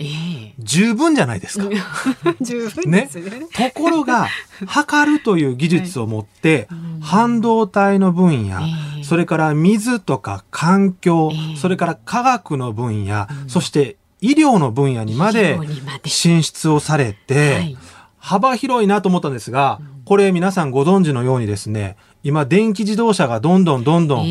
[0.59, 1.64] 十分じゃないですか。
[2.40, 3.38] 十分ですね。
[3.40, 3.70] ね。
[3.72, 4.28] ところが、
[4.66, 8.61] 測るという技術を持って、は い、半導体の分野、
[9.02, 15.59] それから水とか環境、それから科学の分野、そして医療の分野にまで
[16.07, 17.76] 進出をされて、
[18.18, 24.24] 幅広いなと思ったんですが、これ皆さんご存知のようにですね、今電気自動車がどんどんどんどん、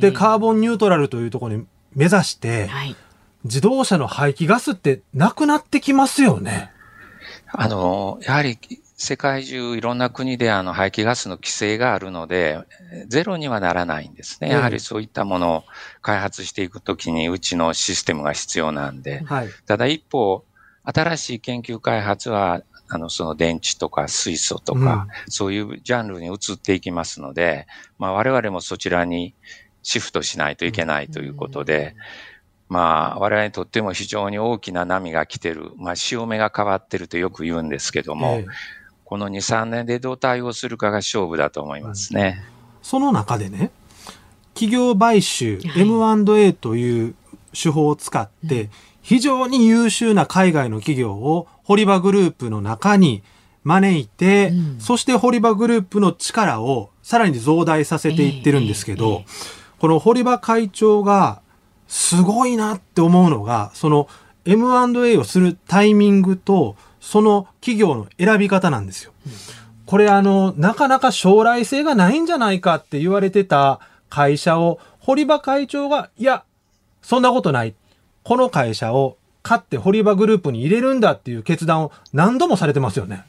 [0.00, 2.68] で、カーボンニュートラルというところに目指して、
[3.44, 6.70] 自動車の排気ガスってなくなってきますよね。
[7.52, 8.58] あの、やはり
[9.02, 12.60] 世界中いろんな国であの排気ガスの規制があるので、
[13.08, 14.50] ゼロにはならないんですね。
[14.50, 15.64] やはりそういったものを
[16.02, 19.22] 開発していくときにうちのシステムが必要なんで。
[19.24, 20.44] はい、ただ一方、
[20.84, 22.60] 新しい研究開発は、
[22.90, 27.66] あの、その電池とか水素とか、うん、そういうジャンルに移っていきますので、
[27.98, 29.34] まあ我々もそちらに
[29.82, 31.96] シフトしないといけないということで、
[32.68, 38.46] まあ、我々にとっても非常に大きな波が来てる、まあ、潮目が変わってるとよく言うんですけども、え
[39.10, 42.44] この2、3年でどう対応するかが勝負だと思いますね。
[42.80, 43.72] その中でね、
[44.54, 47.14] 企業買収、M&A という
[47.52, 48.70] 手法を使って、
[49.02, 53.24] 非常に優秀な海外の企業を堀場グループの中に
[53.64, 61.42] 招いて、うん、そして堀場グループの力をさらに増大させていってるんですけど、えーえー、この堀場会長が
[61.88, 64.06] すごいなって思うのが、その
[64.44, 69.12] M&A をするタイミングと、その企業の選び方なんですよ。
[69.86, 76.44] これあの、なかなか将来性がないんじゃないかって言われてた会社を、堀場会長が、いや、
[77.02, 77.74] そんなことない。
[78.22, 83.24] この会社を買って堀場グループに入れるんだっていう決断を何度もされてますよね。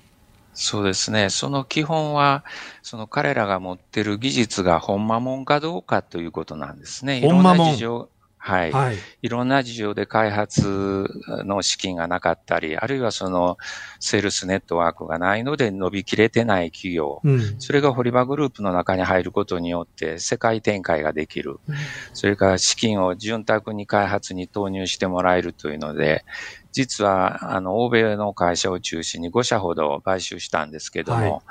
[0.53, 1.29] そうですね。
[1.29, 2.43] その基本は、
[2.83, 7.19] その彼らが持ってる技術が本間もんかどうかということなんですね。
[7.19, 8.09] いろんな事情、
[8.43, 8.71] はい。
[8.71, 11.07] はい、いろんな事情で開発
[11.45, 13.57] の資金がなかったり、あるいはその
[13.99, 21.59] セールスネットワークがないので伸びきれてない企業、うん、それが堀場グループの中に入ることによって世界展開ができる。
[21.69, 21.75] うん、
[22.13, 26.25] それから資金を潤沢に開発に投入してもらえるというので、
[26.71, 31.41] 実は、あの、欧米の会社を中心に5社ほど買収したんですけども、はい、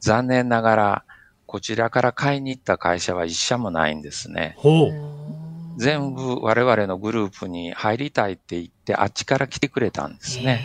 [0.00, 1.04] 残念ながら、
[1.46, 4.54] こちらから買いに行った会社は1社もないんですね。
[4.56, 4.92] ほう。
[5.82, 10.64] 全部我々のグループに入りたいって言って、あっちから来てくれたんですね。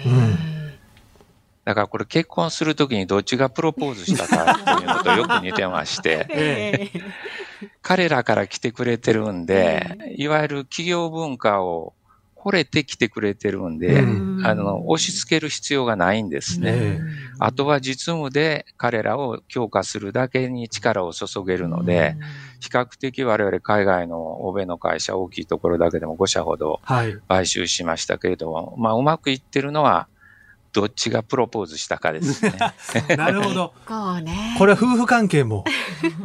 [1.65, 6.91] だからこれ結婚するときにどっちがプロポーズしたかっていうのとよく似てまして、
[7.81, 11.93] 彼らから来てくれてるんで、いわゆる企業文化を
[12.35, 17.01] 惚れてきてくれてるんで、うん、あの、押し付ける必要がないんですね。
[17.39, 22.15] あとは実務で彼らを強化するだけに力を注げるので、
[22.59, 26.81] 比較的我々海外の欧米の会社、大きいところだけでも5社ほど
[27.27, 30.07] 買収しましたけれども、はい、まあ、うまくいってるのは、
[30.73, 32.53] どっちがプロポーズしたかですね。
[33.17, 33.73] なるほど。
[34.57, 35.65] これは夫婦関係も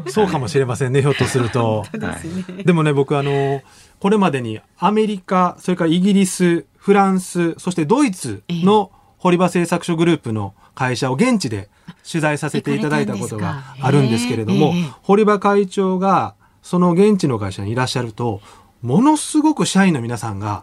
[0.08, 1.86] そうかもしれませんね、 ひょっとすると。
[1.92, 3.62] ででもね、僕あの、
[3.98, 11.70] これまでにアメリカ、それからイギリス、フランス、そしてドイツの堀場製作所グループの会社を現地で
[12.08, 18.40] 取材させていただいたことがあるんですけれども、堀場会長がその現地の会社にいらっしゃると、
[18.82, 20.62] ものすごく社員の皆さんが、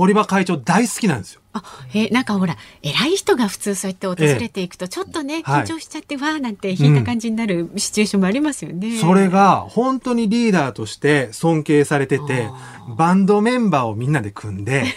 [0.00, 1.42] 堀場会長大好きなんですよ。
[1.52, 8.88] あ、えー、なんかほら偉い人が普通そうやって訪れていくと、ちょっとね、緊張しちゃって、はい、わーなんて引いた感じになるシチュエーションもありますよね。
[8.88, 12.48] うん、それが本当にリーダーとして尊敬されてて、
[12.96, 14.84] バンドメンバーをみんなで組んで。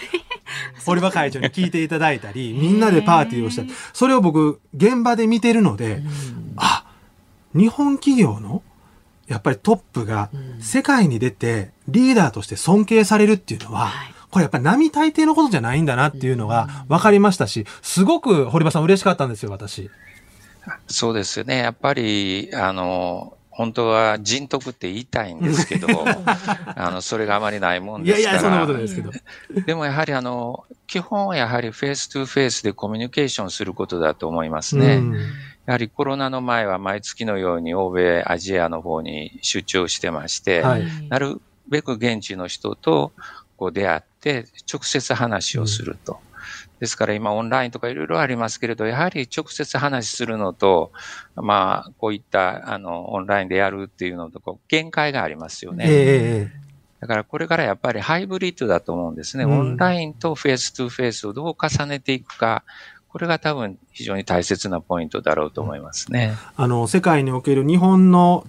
[0.86, 6.86] 堀場会長に聞いていただいたり、みんなでパーティーをしたり、それを僕、現場で見てるので、うん、あ、
[7.54, 8.62] 日本企業の
[9.28, 10.30] やっぱりトップが
[10.60, 13.91] 世界に出てリーダーとして尊敬されるっていうのは、
[14.34, 19.92] これやっぱり並大抵のことじゃないんだなっていうのが分かりましたし、すごく堀場さん嬉しかったんですよ、私。
[20.88, 21.58] そうですよね。
[21.60, 25.88] やっぱり、あの、本当は人徳って言いたいんですけど、
[26.76, 28.32] あの、それがあまりないもんですから。
[28.32, 29.12] いやいや、そんなことないですけど。
[29.68, 35.04] でもやはりあの、基本はやはり face to face でコミュニケーションすることだと思いますね。
[35.68, 43.12] やはりコロナの前は毎月のように欧米、アジアの方に出張してまして、はい、なるべく現地の人と
[43.58, 46.19] こう出会って直接話をすると。
[46.28, 46.34] うん
[46.80, 50.91] ですから今オンラインとかいろいろありますけれど、やはり直接話するのと、
[51.36, 55.86] まあ、こういったあのオンラインでやるっていうのとこう限界がありますよね。
[55.88, 56.63] えー
[57.03, 59.43] だからこれからやっぱりハイブリッドだと思うんですね。
[59.43, 62.63] うん、オンラインと face to face をどう重ねていくか、
[63.09, 66.34] これが多分非常に大切なポイントだろうと思いますね。
[66.55, 68.47] あの、世界における日本の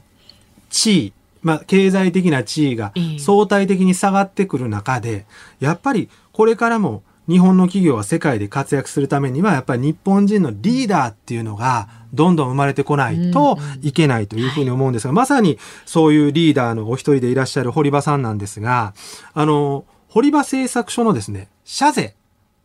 [0.71, 1.13] 地位、
[1.45, 5.27] まあ、経済的な地位が相対的に下がってくる中で、
[5.61, 18.95] やっぱりこれからも日本の企業は世界で活躍するためには、やっぱり日本人のリーダーっていうのが、どんどん生まれてこないといけないというふうに思うんですが、まさにそういうリーダーのお一人でいらっしゃる堀場さんなんですが、
[19.33, 22.15] あの、堀場製作所のですね、社税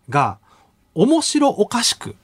[0.10, 0.40] が
[0.94, 2.16] 面白おかしく、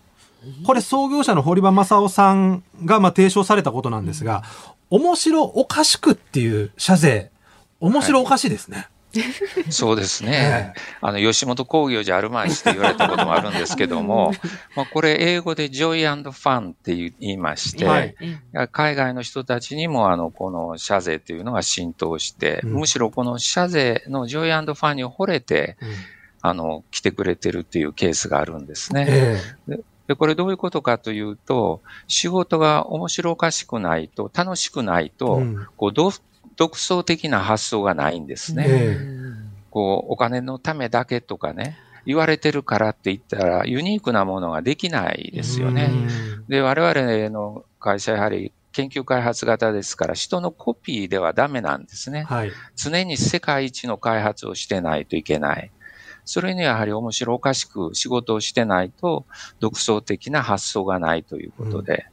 [0.65, 4.43] これ創業者の堀場正夫さんがまあ提唱されたことなんですが、
[4.89, 7.31] 面白おかしくっていう社税、
[7.79, 8.77] 面白おかしいですね。
[8.77, 9.71] はい。
[9.71, 10.73] そうですね。
[11.01, 14.33] あの、吉本工業じゃあるまいしって言われたこともあるんですけども、
[14.75, 18.15] まあ、これ英語でジョイファンって言いまして、はい、
[18.71, 25.87] 海外の人たちにもあの、この社税っていうのが浸透して、うん、むしろこの社税のジョイファンに惚れて、うん、
[26.41, 29.05] あの、来てくれてるっていうケースがあるんですね。
[29.07, 35.93] えーで、これどういうことかというと、仕事が面白おかしくないと、楽しくないと、うん、こう
[36.55, 38.65] 独創的な発想がないんですね。
[38.67, 39.35] えー、
[39.71, 45.89] こう、お金のためだけとかね、言われてるからって言ったら、ユニークなものができないですよね。
[46.47, 52.23] で、我々の会社やはり研究開発型ですから、人のコピーではダメなんですね。
[52.23, 55.71] はい、常に世界一の開発をしてないといけない。
[56.25, 59.25] それにはやはり面白おかしく仕事をしてないと、
[59.59, 62.07] 独創的な発想がないということで、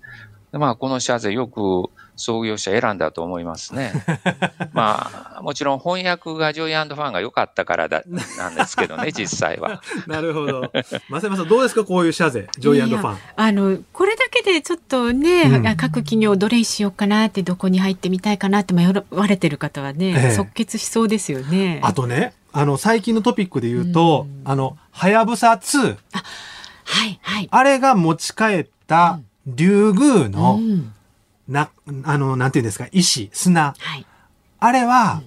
[0.52, 3.92] うん、まあ、この社税よく創業者選んだと思いますね。
[4.72, 8.02] まあ、もちろん翻訳がジョイアンドファンが良かったからだ、
[8.36, 9.82] なんですけどね、 実際は。
[10.06, 10.70] なるほど。
[11.08, 13.18] まさまさどうですか、こういう社税、ジョイアンドファン。
[13.34, 21.80] あの、これだけでちょっとね、うん、各企業どれにしようかなって、どこに入ってみたいかなって迷われてる方はね、ええ、即決しそうですよね。
[21.82, 25.96] あとね、あの、最近のトピックで言うと、うん、あの、はやぶさ2。
[26.12, 26.22] あ、
[26.84, 27.48] はい、はい。
[27.50, 30.92] あれが持ち帰ったリュウグウの、うん
[31.48, 31.70] な、
[32.04, 33.74] あの、なんていうんですか、石、砂。
[33.78, 34.06] はい、
[34.60, 35.22] あれは、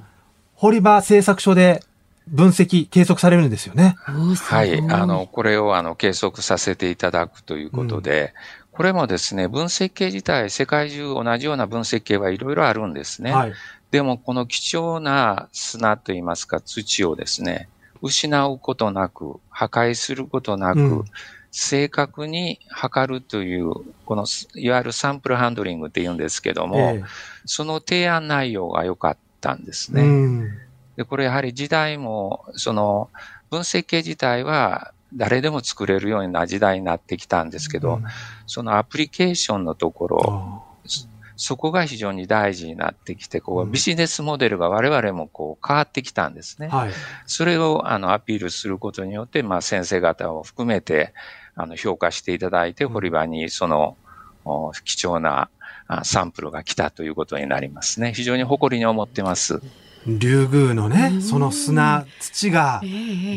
[0.55, 1.83] 堀場製作所で
[2.27, 3.95] 分析、計測されるんですよね。
[3.97, 4.79] はい。
[4.89, 8.33] あの、これをあの計測させていただくということで、
[8.71, 13.31] うん、これもですね、分析系自体、世界中同じような分析系はいろいろあるんですね。
[13.33, 13.53] はい、
[13.95, 17.69] でも、この貴重な砂といいますか、土をですね、
[18.01, 21.05] 失うことなく、破壊することなく、うん。
[21.49, 23.71] 正確に測るという、
[24.05, 24.25] この、
[24.55, 27.03] いわゆるサンプルハンドリングって言うんですけども、ええ、
[27.45, 30.49] その提案内容が良かったんですね。
[30.97, 33.09] で、これやはり時代も、その、
[33.49, 38.03] 分析系自体は誰でも作れるような時代になってきたんですけど、うん、
[38.45, 40.64] そのアプリケーションのところ、
[41.37, 46.67] そこが非常に大事になってきて、こう、ビジネスモデルが我々もこう変わってきたんですね。
[46.67, 46.91] はい、
[47.25, 51.13] それをあのアピールすることによって、まあ先生方を含めて、
[51.55, 53.97] あの、評価していただいて、堀場にその、
[54.83, 55.49] 貴重な
[56.03, 58.13] サンプルが来たということになりますね。
[58.13, 59.61] 非常に誇りに思ってます。
[60.07, 62.81] 竜宮のね、その砂、土が、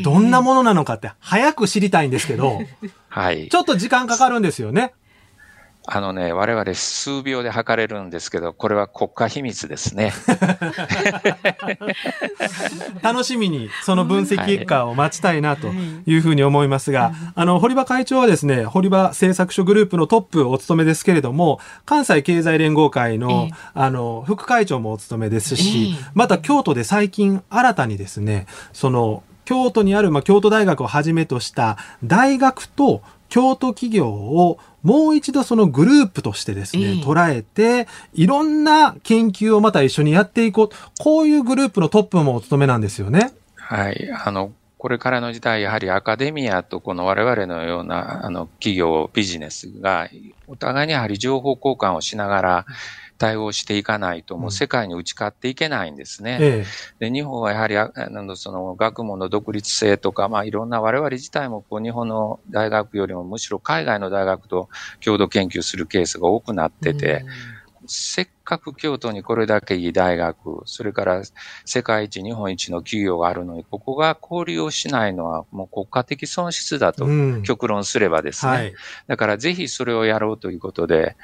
[0.03, 2.61] どんなものなのかって早く知りたいんですけど、
[3.09, 3.49] はい。
[3.49, 4.93] ちょっと時間かかるんですよね。
[5.91, 10.13] あのね、我々数秒で測れるんですけど、これは国家秘密ですね。
[13.01, 15.69] 楽しみにその分析結果を待ちたいなと
[16.05, 40.69] いうふうに思いますが、あの、堀場会長はですね、堀場製作所グループのトップをお務めですけれども、関西経済連合会の、あの、副会長もお務めですし、また京都で最近新たにですね、その、京都にある、まあ、京都大学をはじめとした大学と京都企業をもう一度そのグループとしてですね、えー、捉えて、いろんな研究をまた一緒にやっていこう。
[40.99, 43.31] こういうグループのトップもお務めなんですよね。
[43.55, 44.09] はい。
[44.11, 50.09] あの、これからの時代、やはりアカデミアとこの我々のようなあの企業、ビジネスが、
[50.47, 52.65] お互いにやはり情報交換をしながら、
[53.19, 56.37] 対応していかないと、もう世界に打ち勝っていけないんですね。
[56.41, 56.65] え
[57.01, 64.69] え、で日本はやはりあのその学問の独立性とか、まあ、いろんな我々自体もこう日本の大学よりもむしろ海外の大学と
[65.03, 67.25] 共同研究するケースが多くなってて、
[67.87, 71.23] せっかく京都にこれだけいい大学、それから
[71.65, 77.05] 世界一、日本一の企業があるのに、ここが交流をしないのはもう国家的損失だと
[77.41, 78.51] 極論すればですね。
[78.51, 78.73] うんはい、
[79.07, 81.17] だからぜひそれをやろうということで、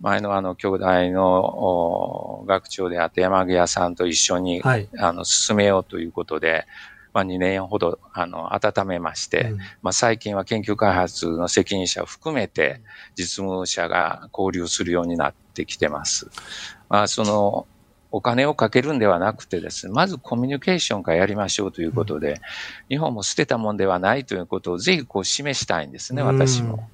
[0.00, 6.66] 前のあの、兄弟の学長であって山際さんと一緒に、はい、あの、進めようということで、
[7.12, 12.80] まあ、2年ほど、あの、温めまして、うん、まあ、最近は研究開発の責任者を含めて、
[13.16, 16.30] 実務者が交流するようになってきてます。
[16.88, 17.66] まあ、その、
[18.12, 22.36] お金をかけるんではなくてですね、まずコミュニケーションからやりましょうということで、うん、
[22.88, 26.88] 日本も捨てたもんではないということをぜひこう示したいんですね、私も。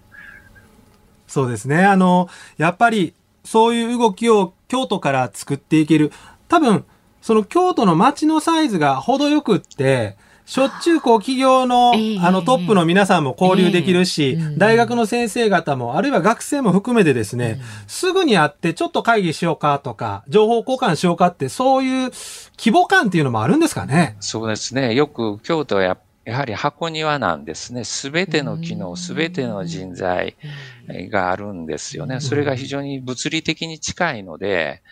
[1.27, 1.85] そうですね。
[1.85, 3.15] あの、やっぱり
[3.45, 6.13] そういう動きを京都から作っていける。
[6.49, 6.85] 多分、
[7.21, 22.13] その京都の街のサイズが程よくって、しょっちゅうこう企業の、あのトップの皆さんも交流できるし、大学の先生方も、あるいは学生も含めてですね、すぐに会ってちょっと会議しようかとか、情報交換しようかって、そういう
[22.57, 24.17] 規模感っていうのもあるんですかね？
[24.21, 24.95] そうですね。
[24.95, 27.85] よく京都はややはり箱庭なんですね。
[27.85, 30.37] すべての機能、すべての人材
[31.11, 32.19] があるんですよね。
[32.19, 34.83] それが非常に物理的に近いので、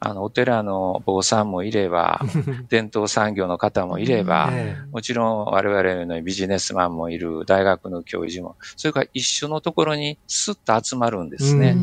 [0.00, 2.20] あの、お寺の坊さんもいれば、
[2.70, 4.52] 伝統産業の方もいれば、
[4.92, 11.76] もちろん我々のビジネスマンもいる、大学の教授も、それから一緒のところにスッと集まるんですね。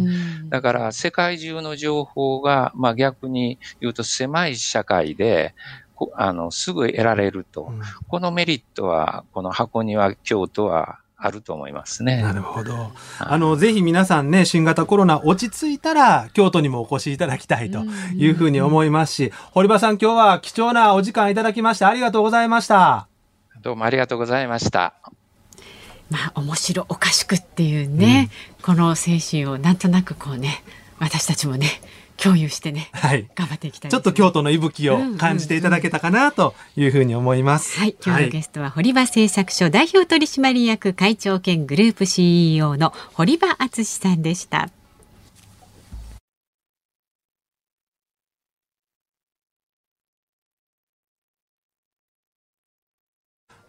[0.49, 5.53] だから世界中の情報が、まあ逆に言うと狭い社会で、
[6.15, 12.21] あの、すぐ得られると、うん、このメリットは、この箱庭京都はあると思いますね。
[12.21, 12.91] なるほど。
[13.19, 17.79] あの、ぜひ皆さんね、新型コロナ落ち着いたら、京都にもお越しいただきたいと
[18.15, 23.07] いうふうに思いますし、堀場さん今日は貴重なお時間いただきましてありがとうございました。
[23.61, 24.93] どうもありがとうございました。
[26.09, 28.29] まあ、面白おかしくっていうね、
[28.59, 30.63] うん、この精神をなんとなくこうね、
[30.99, 31.67] 私たちもね、
[32.21, 37.77] 共有してね、はい、頑張っていきたい、ね、ちょっと京都の息吹を感じていただけたかなというふうに思います。
[37.79, 44.69] はい、今日のゲストは堀場製作所代表取締役会長兼グループ CEO の堀場敦さんでした。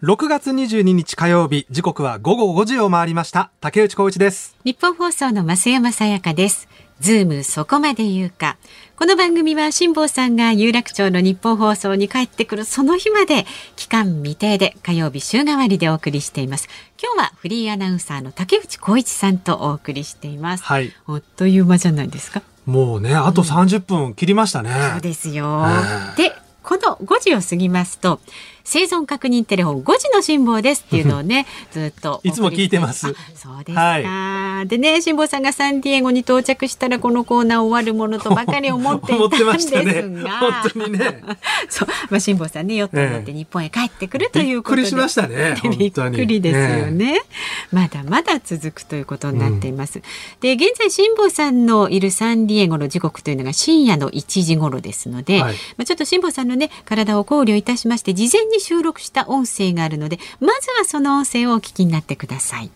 [0.03, 3.51] 6月22日火曜日時刻は午後5時を回りました。
[3.61, 4.55] 竹内光一です。
[4.63, 6.69] 日本放送の増山さやかです
[7.01, 8.57] ズームそこまで言うか。
[8.97, 13.45] この番組は辛坊さんが有楽町の日本放送に帰ってくるその日まで
[13.77, 16.69] 期間未定で火曜日週替わりでお送りしています。
[17.03, 20.65] 今日はフリーアナウンサーの竹内光一さんとお送りしています。
[20.65, 20.93] はい。
[21.07, 22.43] あっという間じゃないですか。
[22.65, 24.71] もうね、あと30分切りましたね。
[24.71, 25.67] うん、そうですよ。
[26.17, 26.33] で、
[26.63, 28.21] この5時を過ぎますと、
[28.67, 33.15] 生存確認テレフォン5時の辛抱ですっていうのをね ずっといつも聞いてます。
[33.35, 39.83] そうですか、はい、でね辛坊さんがサンディエゴに到着したらこのコーナー終わるものとばかり思っていたんですが。
[39.87, 40.03] ね、
[40.41, 41.23] 本当にね。
[41.69, 41.89] そう。
[42.11, 47.21] まあ辛坊さんねヨットに乗って日本へ帰ってくるということで、びっくりしましたねびっくりですよね、
[47.73, 50.05] まだまだ続くということになっています、うん、
[50.41, 62.71] で現在辛坊さんのいるサンディエゴの時刻というのが深夜の1時頃ですので、はい、まあちょっと辛坊さんのね体を考慮いたしまして事前に収録した音声があるのでまずはその音声をお聞きになってください。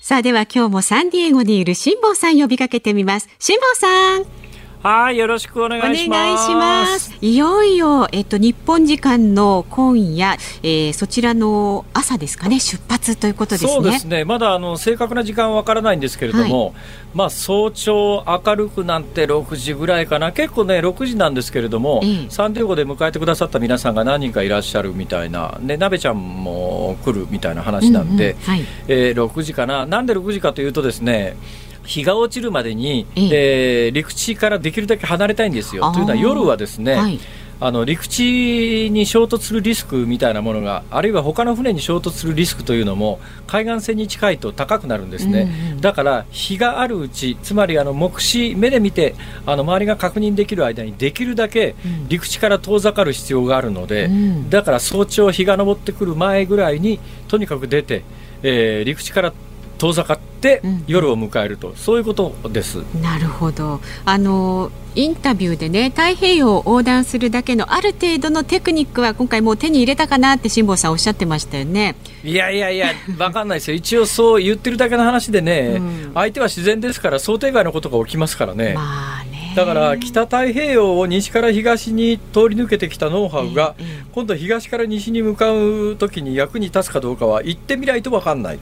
[0.00, 3.28] さあでは今日もサンディエゴにいる辛坊さん呼びかけてみます。
[3.38, 4.43] 辛坊さん。
[4.84, 6.18] はい、よろしくお願いします。
[6.18, 7.16] お願いします。
[7.22, 13.70] いよいよ、えっと、日本時間の今夜、えー、そちらの朝ですかね、出発ということですね。
[13.70, 14.26] そうですね。
[14.26, 16.74] まだあの正確な時間はわからないんですけれども、はい、
[17.14, 20.32] まあ早朝明るくなって6時ぐらいかな。
[20.32, 29.86] 結構ね6時なんですけれども、えサンディエゴで迎えてくださった皆さんが何人かいらっしゃるみたいな、ね、なべちゃんも来るみたいな話なんで、うんうんはい、えー、6時かな。
[29.86, 31.36] なんで6時かというとですね。
[31.84, 33.88] 日が落ちるまでに、ええ。
[33.88, 35.92] ー、陸地からできるだけ離れたいんですよ。
[35.92, 37.18] というのは夜はですね、はい。
[37.60, 49.14] あの陸地に衝突するリスクみたいなものがあるいは他の船に衝突するリスクというのも海岸線に近いと高くなるんですね、うんうん、だから日があるうちつまりあの目視目で見て
[49.46, 51.74] あの周りが確認できる間にできるだけ
[52.08, 58.02] 陸地から遠ざかる必要があるので、うん、だから早朝日が昇ってくる前ぐらいにとにかく出て、
[58.42, 59.32] えー、陸地から
[59.78, 62.76] 遠ざかって夜を迎えると、うん、そういうことです。
[63.00, 63.80] なるほど。
[64.04, 71.96] あのインタビューでね太平洋を横断するだけのある程度のテクニックは今回もう手に入れたかなって辛坊さんおっしゃってましたよね。
[72.22, 73.76] いやいやいや分かんないですよ。
[73.76, 78.74] 一応そう言ってるだけの話でね、うん、相手は自然ですから想定外のことが起きますからね。
[78.74, 83.74] まあねだから北太平洋を西から東に通り抜けてきたノウハウが、
[84.12, 88.58] 今度東から西に向かう時に役に立つかどうかは言ってみないと分かんない。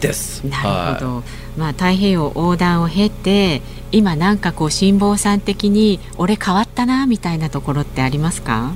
[0.00, 0.44] です。
[0.46, 1.24] なるほど、はい、
[1.58, 3.62] まあ、太平洋横断を経て
[3.92, 8.72] 今なんかこう辛坊さん的に俺変わったなみたいなところってありますか？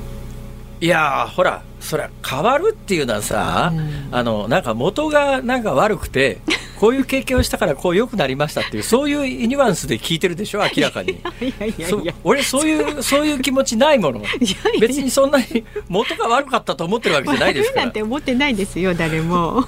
[0.81, 6.41] いやほらそれは変わるっていうのはさ、うん、あのなんか元がなんか悪くて
[6.83, 11.21] こういう経験をしたからこう良くなりましたっていうそういうニュアンスで聞いてるでしょ明らかに。
[12.25, 14.21] 俺そういうそういう気持ちないもの。
[14.81, 17.85] 別にそんなに元が悪かったと思ってるわけじゃないですから。
[17.85, 19.65] なんて思ってないですよ誰も。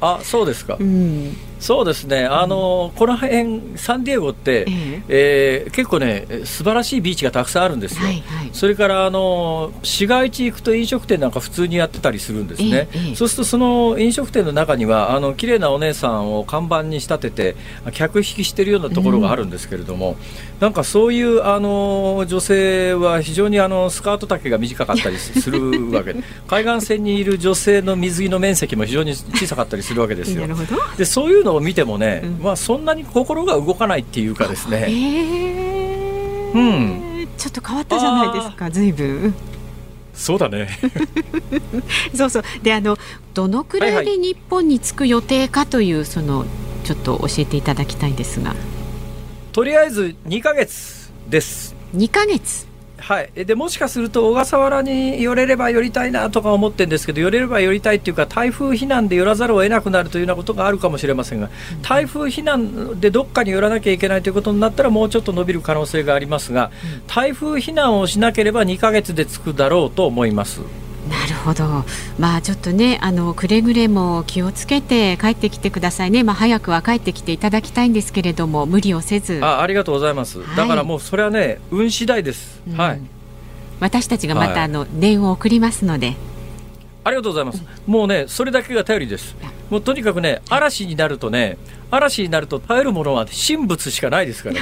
[0.00, 8.08] あそうですか、うんそうですね、あのこの辺サンディエゴって、えー、えー、結構ね、素晴らしいビーチがたくさんあるんですよ、
[8.52, 17.56] それからあの市街地行くと飲食店なんか普通にやってたりするんですね、えー、そうするとその飲食店の中には、あの綺麗なお姉さんを看板に仕立てて、
[17.92, 20.16] 客引きしてるようなところがあるんですけれども、うん、
[20.60, 26.12] なんかそういうあの女性は非常にあのスカート丈が短かったりするわけ。
[26.12, 30.46] で、 海岸線にいる女性の水着の面積も非常に小さかったりするわけですよ。
[30.96, 36.58] でそういうのを見てもね、うん、まあ、そんなに心が動かないっていうかですね、えー、う
[37.24, 39.34] ん、ちょっと変わったじゃないですか随分。
[40.14, 40.68] そうだね。
[42.14, 42.42] そうそう。
[42.62, 42.98] であの
[43.34, 46.44] どのくらいで日本に着く予定かという、はいはい、その
[46.84, 48.54] ちょっと教えていただきたいんですが。
[49.52, 51.74] とりあえず2か月です。
[51.96, 52.67] 2か月
[52.98, 61.48] はい、でもしかすると小笠原に寄れれば寄りたいなとか思ってるんですけど寄れれば寄りたいっていうか台風避難で寄らざるを得なくなるというようなことがあるかもしれませんが
[61.82, 66.70] 台風避難でどっかに寄らなきゃいけないということになったらもうちょっと伸びる可能性がありますが
[67.06, 70.87] 台風避難をしなければ2ヶ月で着くだろうと思います。
[71.08, 71.84] なるほど、
[72.18, 79.40] まあ、ちょっとねあのくれぐれも気をつけて帰ってきてくださいね、まあ、早くは帰ってきていただきたいんですけれども無理をせず。
[79.42, 83.00] あありがとうございます、はい、だからもうそれはね運次第です、うん、はい。
[83.80, 86.16] 私たちがまた、あの念を送りますので。
[87.04, 89.34] ありがとうございます、もうねそれだけが頼りです。
[89.70, 91.56] もうとにかくね嵐になるとね
[91.90, 94.60] 嵐になると耐えるものは神仏しかないですからね。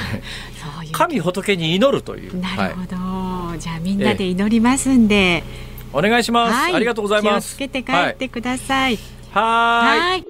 [0.93, 2.39] 神仏に祈るという。
[2.39, 5.43] なるほど、はい、じゃあみんなで祈りますんで、えー、
[5.97, 7.57] お願いします、はい、ありがとうございます。
[7.57, 8.99] 気をつけて帰ってください。
[9.31, 10.25] はい。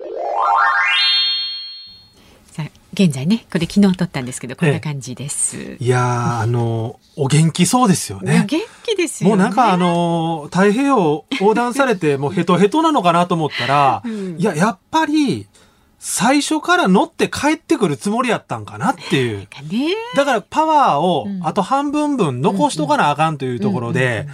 [2.93, 8.41] 現在ねこれ昨日撮ったんですけどこんな感じです、ええ、いやあのお元気そうですよね。
[8.43, 15.47] お元気ですよ、ね、もうなんかあの太平洋横断されて もうヘトヘトなのかなと思ったら、うん、いややっぱり
[15.99, 19.47] 最初から乗って帰ってくるつもりやったんかなっていう。
[20.15, 24.27] だからパワーをあと半分分残しとかなあかんというところで、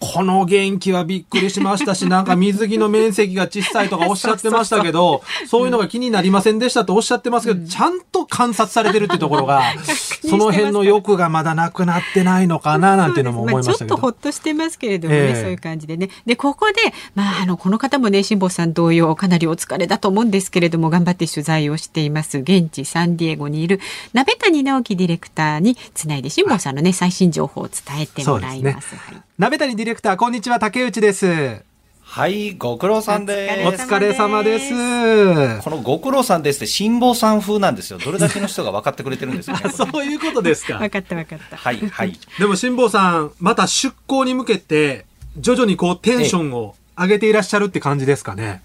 [0.00, 9.62] この元気はびっくりしましたし、 なんか水着の面積が小さいとかおっしゃってましたけど、そういうのが気になりませんでしたとおっしゃってますけど、ちゃんと観察されてるってところが、
[10.28, 13.88] その辺の欲がまだなくなってないのかななんていうのも思いましたけど。
[13.88, 16.08] ちょっとほっとしてますけれどもね、えー、そういう感じでね。
[16.24, 16.74] で、ここで、
[17.14, 23.80] まあ、あの、この方もね、辛坊さん同様、かなりお疲れだと思うんですけれども、頑張って取材をしています、現地サンディエゴにいる
[24.14, 28.96] 鍋谷直樹ディレクターにつないで辛坊さんのね、最新情報を伝えてもらいます。
[28.96, 31.64] はい鍋谷ディレクターこんにちは竹内です。
[32.02, 33.68] はいご苦労さんです。
[33.68, 35.62] お疲れ様です。
[35.64, 37.98] このご苦労さんですって辛坊さん風なんですよ。
[37.98, 40.76] どれだけの人が分かってくれてるんですか、ね、 そういうことですか。
[40.76, 41.56] 分かった分かった。
[41.56, 42.20] はいはい。
[42.38, 45.06] でも辛坊さんまた出港に向けて
[45.38, 48.60] 徐々にこうテンションを上げていらっしゃるって感じですかね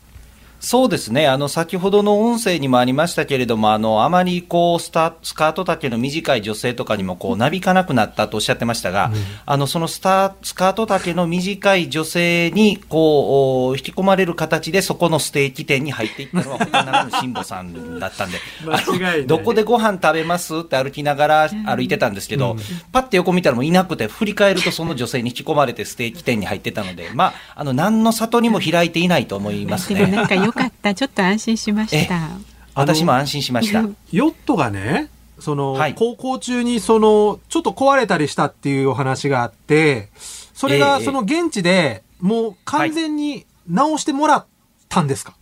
[0.60, 1.28] そうですね。
[1.28, 18.40] あの、先ほどの音声にもありましたけれども、あの、あまりこう、スタ、スカート丈の短い女性とかにもこう、なびかなくなったとおっしゃってましたが、うん、あの、そのスタ、スカート丈の短い女性に、こう、引き込まれる形で、そこのステーキ店に入っていったのは、他ならぬ辛坊さんだったんで、
[19.28, 20.58] どこでご飯食べます？
[20.58, 22.58] って歩きながら歩いてたんですけど、うん、
[22.92, 30.06] パッて横見たらもういなくて、振り返るとその女性に引き込まれてステーキ店に入ってたので、まあ、あの、何の里にも開いていないと思いますね。
[30.52, 30.94] かった。
[30.94, 32.30] ちょっと安心しました。
[32.74, 33.82] 私も安心しました。
[34.12, 40.10] ヨットがね、その、はい、高校中にその、ちょっと壊れたりしたっていうお話があって、
[40.54, 44.46] それがその現地でもう完全に直してもらっ
[44.90, 45.36] たんですか、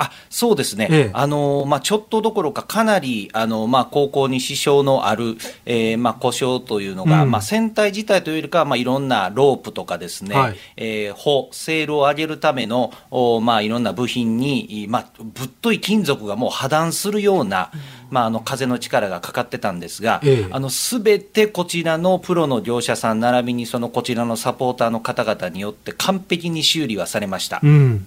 [0.00, 5.36] あそうですね、ええ、あのまあ、ちょっとどころか、かなりあの、まあ、高校に支障のある、
[5.66, 17.70] えーまあ、故障というのが、うん、まあ、船体自体というよりかは、まあ、いろんなロープとかですね、はい、えー、帆、セールを上げるための、おまあ、いろんな部品に、まあ、ぶっとい金属がもう破断するような、
[18.08, 20.22] まあ、あの風の力がかかってたんですが、
[20.70, 27.60] すべ、てこちらのプロの業者さん、並びにそのこちらのサポーターの方々によって、完璧に修理はされました。
[27.62, 28.06] うん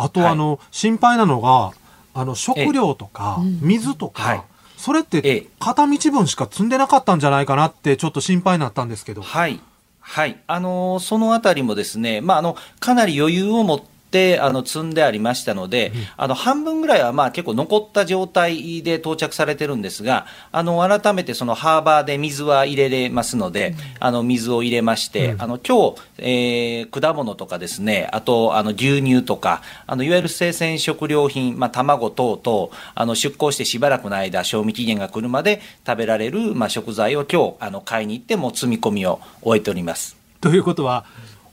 [0.00, 1.72] あと、あの、心配なのが、
[2.14, 4.44] あの、食料とか、水とか、
[4.76, 9.22] それって片道分しか積んでなかったんじゃないかなってちょっと心配になったんですけど。
[9.22, 9.60] はい。
[10.00, 10.40] はい。
[10.46, 40.16] あのー、そのあたりもですね、まあ、あの、かなり余裕を持ってってあの積んでありましたので、あの半分ぐらいはまあ結構残った状態で到着されてるんですが、あの改めてそのハーバーで水は入れれますので、あの水を入れまして、あの今日、えー、果物とかですね、あとあの牛乳とか、あのいわゆる生鮮食料品、まあ、卵等々、あの出港してしばらくの間、賞味期限が来るまで食べられる、まあ、食材を今日あの買いに行って、も積み込みを終えております。
[40.40, 41.04] ということは、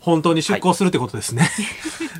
[0.05, 1.49] 本当に出航するってことですね。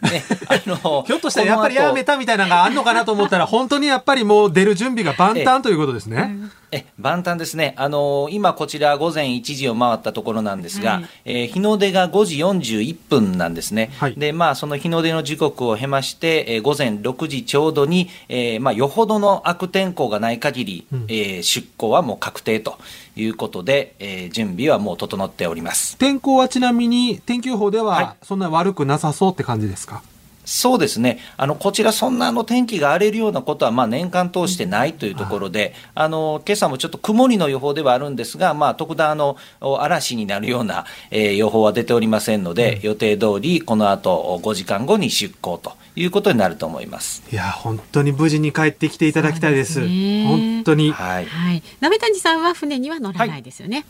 [0.02, 6.36] はい、ねあの ひょっとしたらやっぱりやめたみたいなのがあるのかなと思ったら、本当にやっぱりもう出る準備が万端ということですね。
[6.65, 6.65] え
[6.98, 22.78] 万端ですね、あの今、こちら午前1時を回ったところなんですが、はい、えー、日の出が5時41分なんですね、はい、でまあ、その日の出の時刻を経まして、えー、午前6時ちょうどに、えーまあ、よほどの悪天候がない限り、うん、えー、出港はもう確定と
[23.16, 25.98] いうことで、えー、準備はもう整っております。
[25.98, 29.96] 天候はちなみに、天気予報ではそんな悪くなさそうって感じですか？
[29.96, 30.15] はい
[30.46, 47.24] そうですね、あのこちら、そんなの天気が荒れるようなことはまあ年間通してないというところで、あの今朝もちょっと曇りの予報ではあるんですが、まあ、特段あの嵐になるような、えー、予報は出ておりませんので、予定通りこの後5時間後に出港ということになると思います。
[47.32, 49.82] いや本当に無事に帰ってきていただきたいです。
[49.82, 53.78] です本当に、はい、はい、鍋谷さんは船には乗らないですよね。
[53.78, 53.86] はい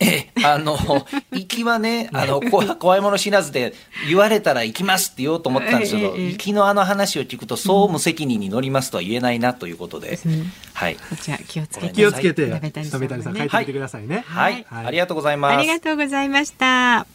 [0.00, 0.78] えあの、
[1.30, 3.74] 行きはね、 あの、怖いもの知らずで、
[4.08, 10.18] 言われたら行きますって言おうと思ったんですけど、行きのあの話を聞くと、そう無責任に乗りますとは言えないなということで、
[10.72, 10.96] はい。
[11.22, 11.92] じゃ気をつけて。
[11.92, 14.24] 気をつけて、鍋谷さん、帰ってきてくださいね。
[14.26, 14.66] はい。
[14.70, 15.58] ありがとうございます。
[15.58, 17.06] ありがとうございました。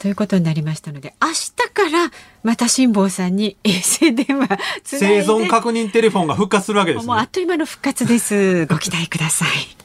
[0.00, 2.10] ということになりましたので明日から
[2.42, 4.48] また辛坊さんに衛星電話
[4.84, 9.81] 生存確認テレフォンが復活するわけです、ね、もうあっという間の復活ですご期待ください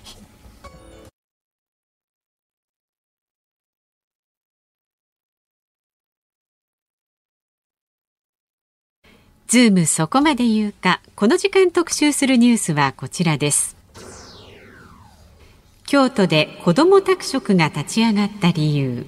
[9.47, 10.99] ズームそこまで言うか。
[11.15, 13.77] この時間特集するニュースはこちらです。
[15.85, 19.05] 京都で子ども宅食が立ち上がった理由。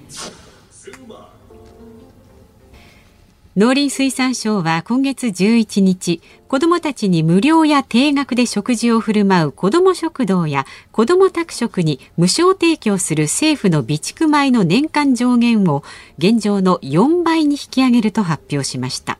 [3.54, 15.84] 農林水産省は今月11日子どもたちに無料や定額で食事を振る舞う子ども食堂や子ども宅食に無償提供する政府の備蓄米の年間上限を
[16.16, 19.18] 現状の4倍に引き上げると発表しました。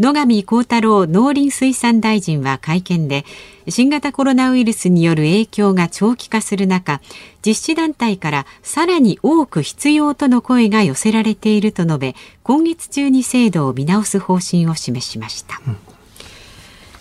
[0.00, 3.26] 野上幸太郎農林水産大臣は会見で
[3.68, 7.02] 新型コロナウイルスによる影響が長期化する中
[7.44, 15.60] 実施団体からさらに多く必要との声が寄せられていると述べ今月中に制度を見直す方針を示しました。
[15.66, 15.76] うん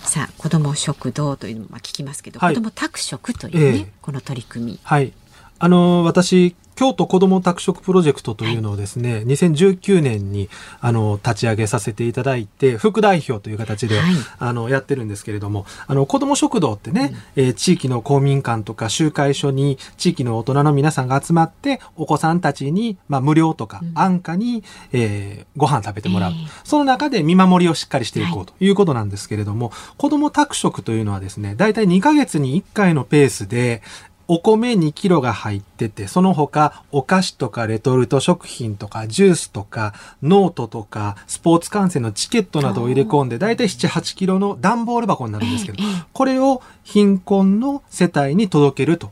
[0.01, 4.79] さあ子ども食堂というのも聞きますけど、はい、子ども宅食というね、えー、この取り組み。
[4.81, 5.13] はい
[5.59, 10.47] あの私京都子ども宅食プロジェクトというのをですね、はい、2019年に
[10.79, 24.63] あの立ち上げさせていただいて副代表という形で、はい、あのやってるんですけれどもあの子ども食堂ってね、うん、えー、地域の公民館とか集会所に地域の大人の皆さんが集まってお子さんたちに、まあ、無料とか安価に、
[24.93, 33.81] えー、ご飯食べてもらう、えー、その中で見守りをしっかりしていこうということなんですけれども、はい、子ども宅食というのはですね大体2ヶ月に1回のペースで
[34.29, 45.79] お米2キロが入ってて、その他、お菓子とかレトルト食品とか、ジュースとか、ノートとか、スポーツ観戦のチケットなどを入れ込んで、だいたい7、8キロの段ボール箱になるんですけど、
[46.13, 49.11] これを貧困の世帯に届けると。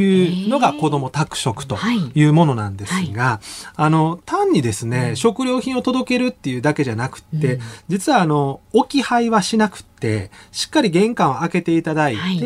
[0.00, 1.78] いうのが子ども宅食と
[2.14, 2.24] い。
[2.24, 3.46] うものなんですが、はい、
[3.76, 9.95] あの単にですね、うん、食料品を届けるっていうだけじゃなくて、うん、実はあの置き配はしなくて
[10.52, 12.38] しっかり玄関を開けていただいて、はい、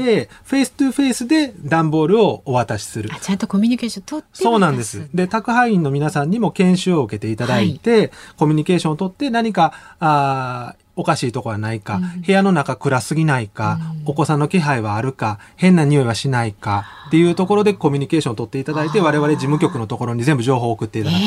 [0.44, 3.10] face to face で段ボールをお渡しする。
[3.20, 5.08] ちゃんとコミュニケーション取ってそうなんです。
[5.14, 21.20] で宅配員の皆さんにも研修を受けていただいて、はい、コミュニケーションを取って何かあおかしいとこはないか、うん、部屋の中暗すぎないか、うん、お子さんの気配はあるか、変な匂いはしないかっていうところでコミュニケーションを取っていただいて、我々事務局のところに全部情報を送っていただく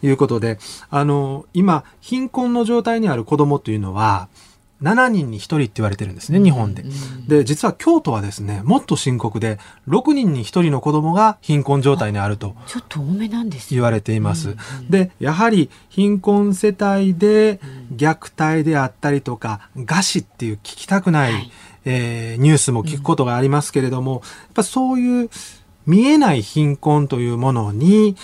[0.00, 0.58] ということで、
[0.90, 4.28] あの、今、貧困の状態にある子供というのは、
[4.82, 6.84] 7人に1人って言われてるんですね、日本で。
[7.26, 9.58] で、実は京都はですね、もっと深刻で、
[9.88, 12.54] 6人に1人の子供が貧困状態にあると。
[12.66, 14.56] ちょっと多めなんです言われています。
[14.88, 17.60] で、やはり貧困世帯で
[17.94, 21.52] 虐待であったりとか、餓死っていう聞きたくない、はい、
[21.84, 24.22] えー、ニュースも聞くことがありますけれども、やっ
[24.54, 25.30] ぱそういう
[25.86, 28.14] 見えない貧困というものに、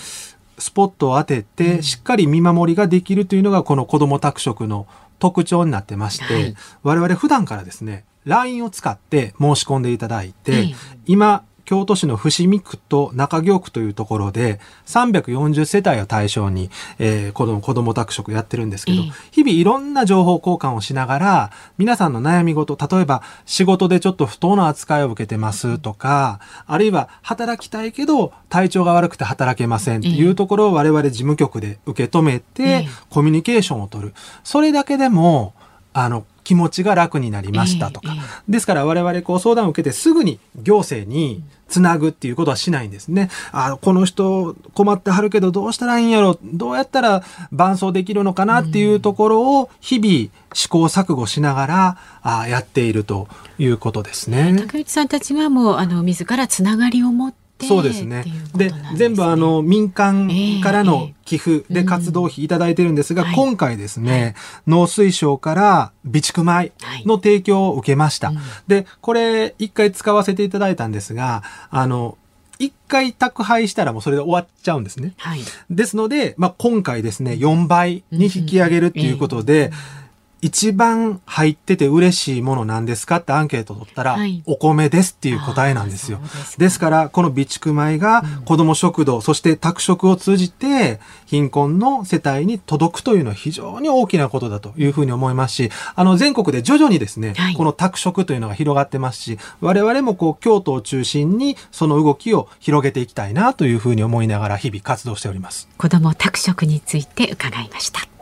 [0.59, 4.87] スポットを当てて、しっかり見守りができるというのが、この子ども宅食の
[5.25, 10.75] 特徴になってまして、はい、我々普段からですね、LINE を使って申し込んでいただいて、
[11.07, 34.15] 今、京都市の伏見区と中京区というところで340世帯を対象に、えー、子供、子供宅食やってるんですけど、日々いろんな情報交換をしながら、皆さんの悩み事、例えば仕事でちょっと不当な扱いを受けてますとか、あるいは働きたいけど体調が悪くて働けませんっていうところを我々事務局で受け止めて、コミュニケーションを取る。
[34.43, 35.55] それだけでも、
[35.93, 38.15] あの、気持ちが楽になりましたとか。
[38.49, 43.31] ですから我々こう相談を受けてすぐに行政につなぐっていうことはしないんですね。
[43.51, 46.39] あこの人困ってはるけどどうしたらいいんやろ？
[46.45, 53.27] どうやったら伴走できるのかなっていうところを日々試行錯誤しながらあやっていると
[53.59, 54.55] いうことですね。
[54.59, 58.25] 竹内さんたちはもうあの自らつながりを持ってそうですね。
[58.55, 60.29] で、ね、全部あの民間
[60.63, 64.35] からの寄付で活動費いただいてるんですが、えーうん、今回ですね、はい、
[64.67, 66.73] 農水省から備蓄米
[67.07, 68.29] の提供を受けました。
[68.29, 72.19] はいうん、で、これ一回使わせていただいたんですが、あの、
[72.59, 75.15] 一回宅配したらもうそれで終わっちゃうんですね。
[75.19, 75.41] はい、
[75.71, 80.04] ですので、まあ、今回ですね、4倍に引き上げるっていうことで、うんえー
[80.45, 86.19] 一番入ってて嬉しいものなんですかってアンケート取ったら、はい、お米ですっていう答えなんですよ。
[86.19, 105.71] ですですから、この備蓄米が子ども食堂、うん、そして宅食を通じて貧困の世帯に届くというのは非常に大きなことだというふうに思いますし、あの全国で徐々にですね、はい、この宅食というのが広がってますし、我々もこう京都を中心にその動きを広げていきたいなというふうに思いながら日々活動しております。
[105.79, 108.14] 子ども宅食について伺いました。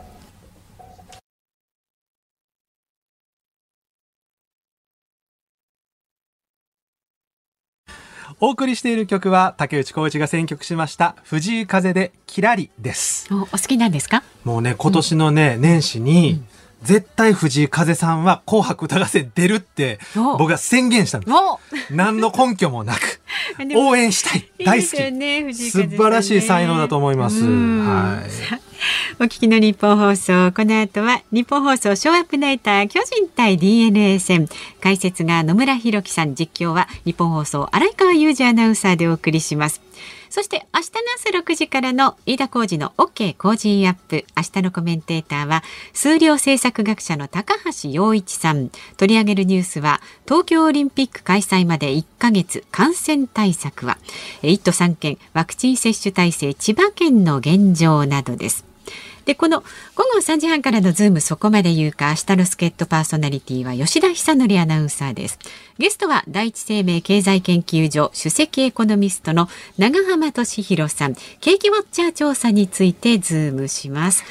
[8.39, 13.27] お送りしている曲は竹内浩一が選曲しました藤井風でキラリです。
[13.33, 14.23] お好きなんですか？
[14.43, 16.47] もうね今年のね、うん、年始に、うん。
[16.83, 19.99] 絶対藤井風さんは紅白歌合戦出るって
[20.37, 21.33] 僕は宣言したんです。
[21.95, 23.21] 何の根拠もなく
[23.75, 24.47] 応援したい。
[24.65, 27.43] 大好き、ね、素晴らしい才能だと思います。
[27.43, 28.63] はい。
[29.19, 30.51] お聞きの日本放送。
[30.51, 34.49] この後は日本放送ショーアップナイター巨人対 DNA 戦。
[34.81, 36.35] 解説が野村弘樹さん。
[36.35, 39.81] 実況は日本放送荒川裕二アナウンサーでお送りします
[40.33, 40.85] そして明日
[41.29, 44.25] の朝6時からの飯田浩二の OK 工事アップ。
[44.35, 45.61] 明日のコメンテーターは
[45.93, 48.71] 数量政策学者の高橋洋一さん。
[48.97, 53.99] 取り上げるニュースは東京オリンピック開催まで1ヶ月感染対策は。
[54.41, 58.72] 1都3県ワクチン接種体制千葉県の現状などです。
[59.25, 59.61] でこの
[59.95, 65.39] 午後3時半からのズームそこまで言うか明日の助っ人パーソナリティは吉田尚記アナウンサーです。
[65.77, 69.47] ゲストは第一生命経済研究所首席エコノミストの
[69.77, 71.15] 永濱利廣さん。
[71.39, 74.23] 景気ウォッチャー調査についてズームします。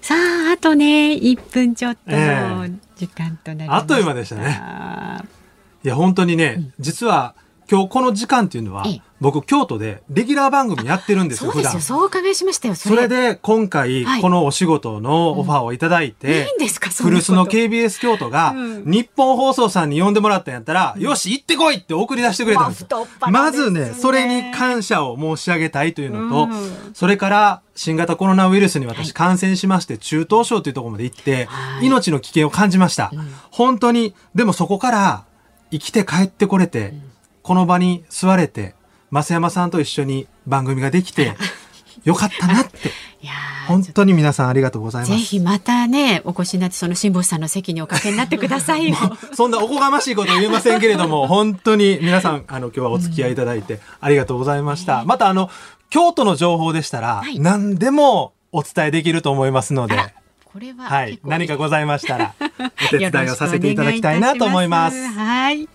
[0.00, 2.66] さああとね1分ちょっとの
[2.96, 5.28] 時間となりました、えー、あっという間でしたね。
[5.84, 7.34] いや本当にね、うん、実は
[7.70, 8.84] 今日この時間っていうのは、
[9.20, 11.80] 僕京都でレギュラー番組やってるんですよ、普段。
[11.80, 12.74] そう伺いしましたよ。
[12.74, 13.06] それ。
[13.06, 18.54] で今回、このお仕事のオファーをいただいて、いいんですか古巣の KBS 京都が、
[18.84, 22.86] 日本放送さんに呼んでもらったんやったら、よし、行ってこいって送り出してくれたんです
[23.30, 26.52] まずね、それに感謝を申し上げたいというのと、
[26.92, 31.48] それから新型コロナウイルスに私感染しまして、中等症というところまで行って、
[31.82, 33.12] 命の危険を感じました。
[33.52, 35.24] 本当に、でもそこから
[35.70, 36.94] 生きて帰ってこれて、
[37.42, 38.74] この場に座れて、
[39.10, 41.34] 増山さんと一緒に番組ができて、
[42.04, 42.88] よかったなって。
[43.22, 43.32] いや
[43.66, 45.12] 本当に皆さんありがとうございます。
[45.12, 48.96] ぜひまたね、お越しになって、その辛坊さんの席におかけになってくださいよ。
[49.34, 55.02] そんなおこがましいこと言えませんけれども、 本当に皆さん、あの、今日はお付き合いいただいてありがとうございました。
[55.02, 55.50] うん、また、あの、
[55.90, 59.96] 京都の情報でしたら、はい、何でもお伝えできると思いますので、
[60.44, 64.96] これは、はい、何かございましたら、お手伝いをさせていただきたいなと思います。
[64.96, 65.68] いますはい。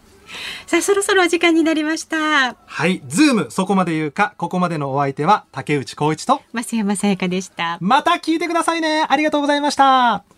[0.67, 2.55] さあ、そろそろお時間になりました。
[2.65, 3.01] はい。
[3.07, 7.77] ズーム、そこまで言うか、ここまでのお相手は、竹内光一と、増山さやかでした。
[7.81, 9.05] また聞いてくださいね。
[9.07, 10.34] ありがとうございました。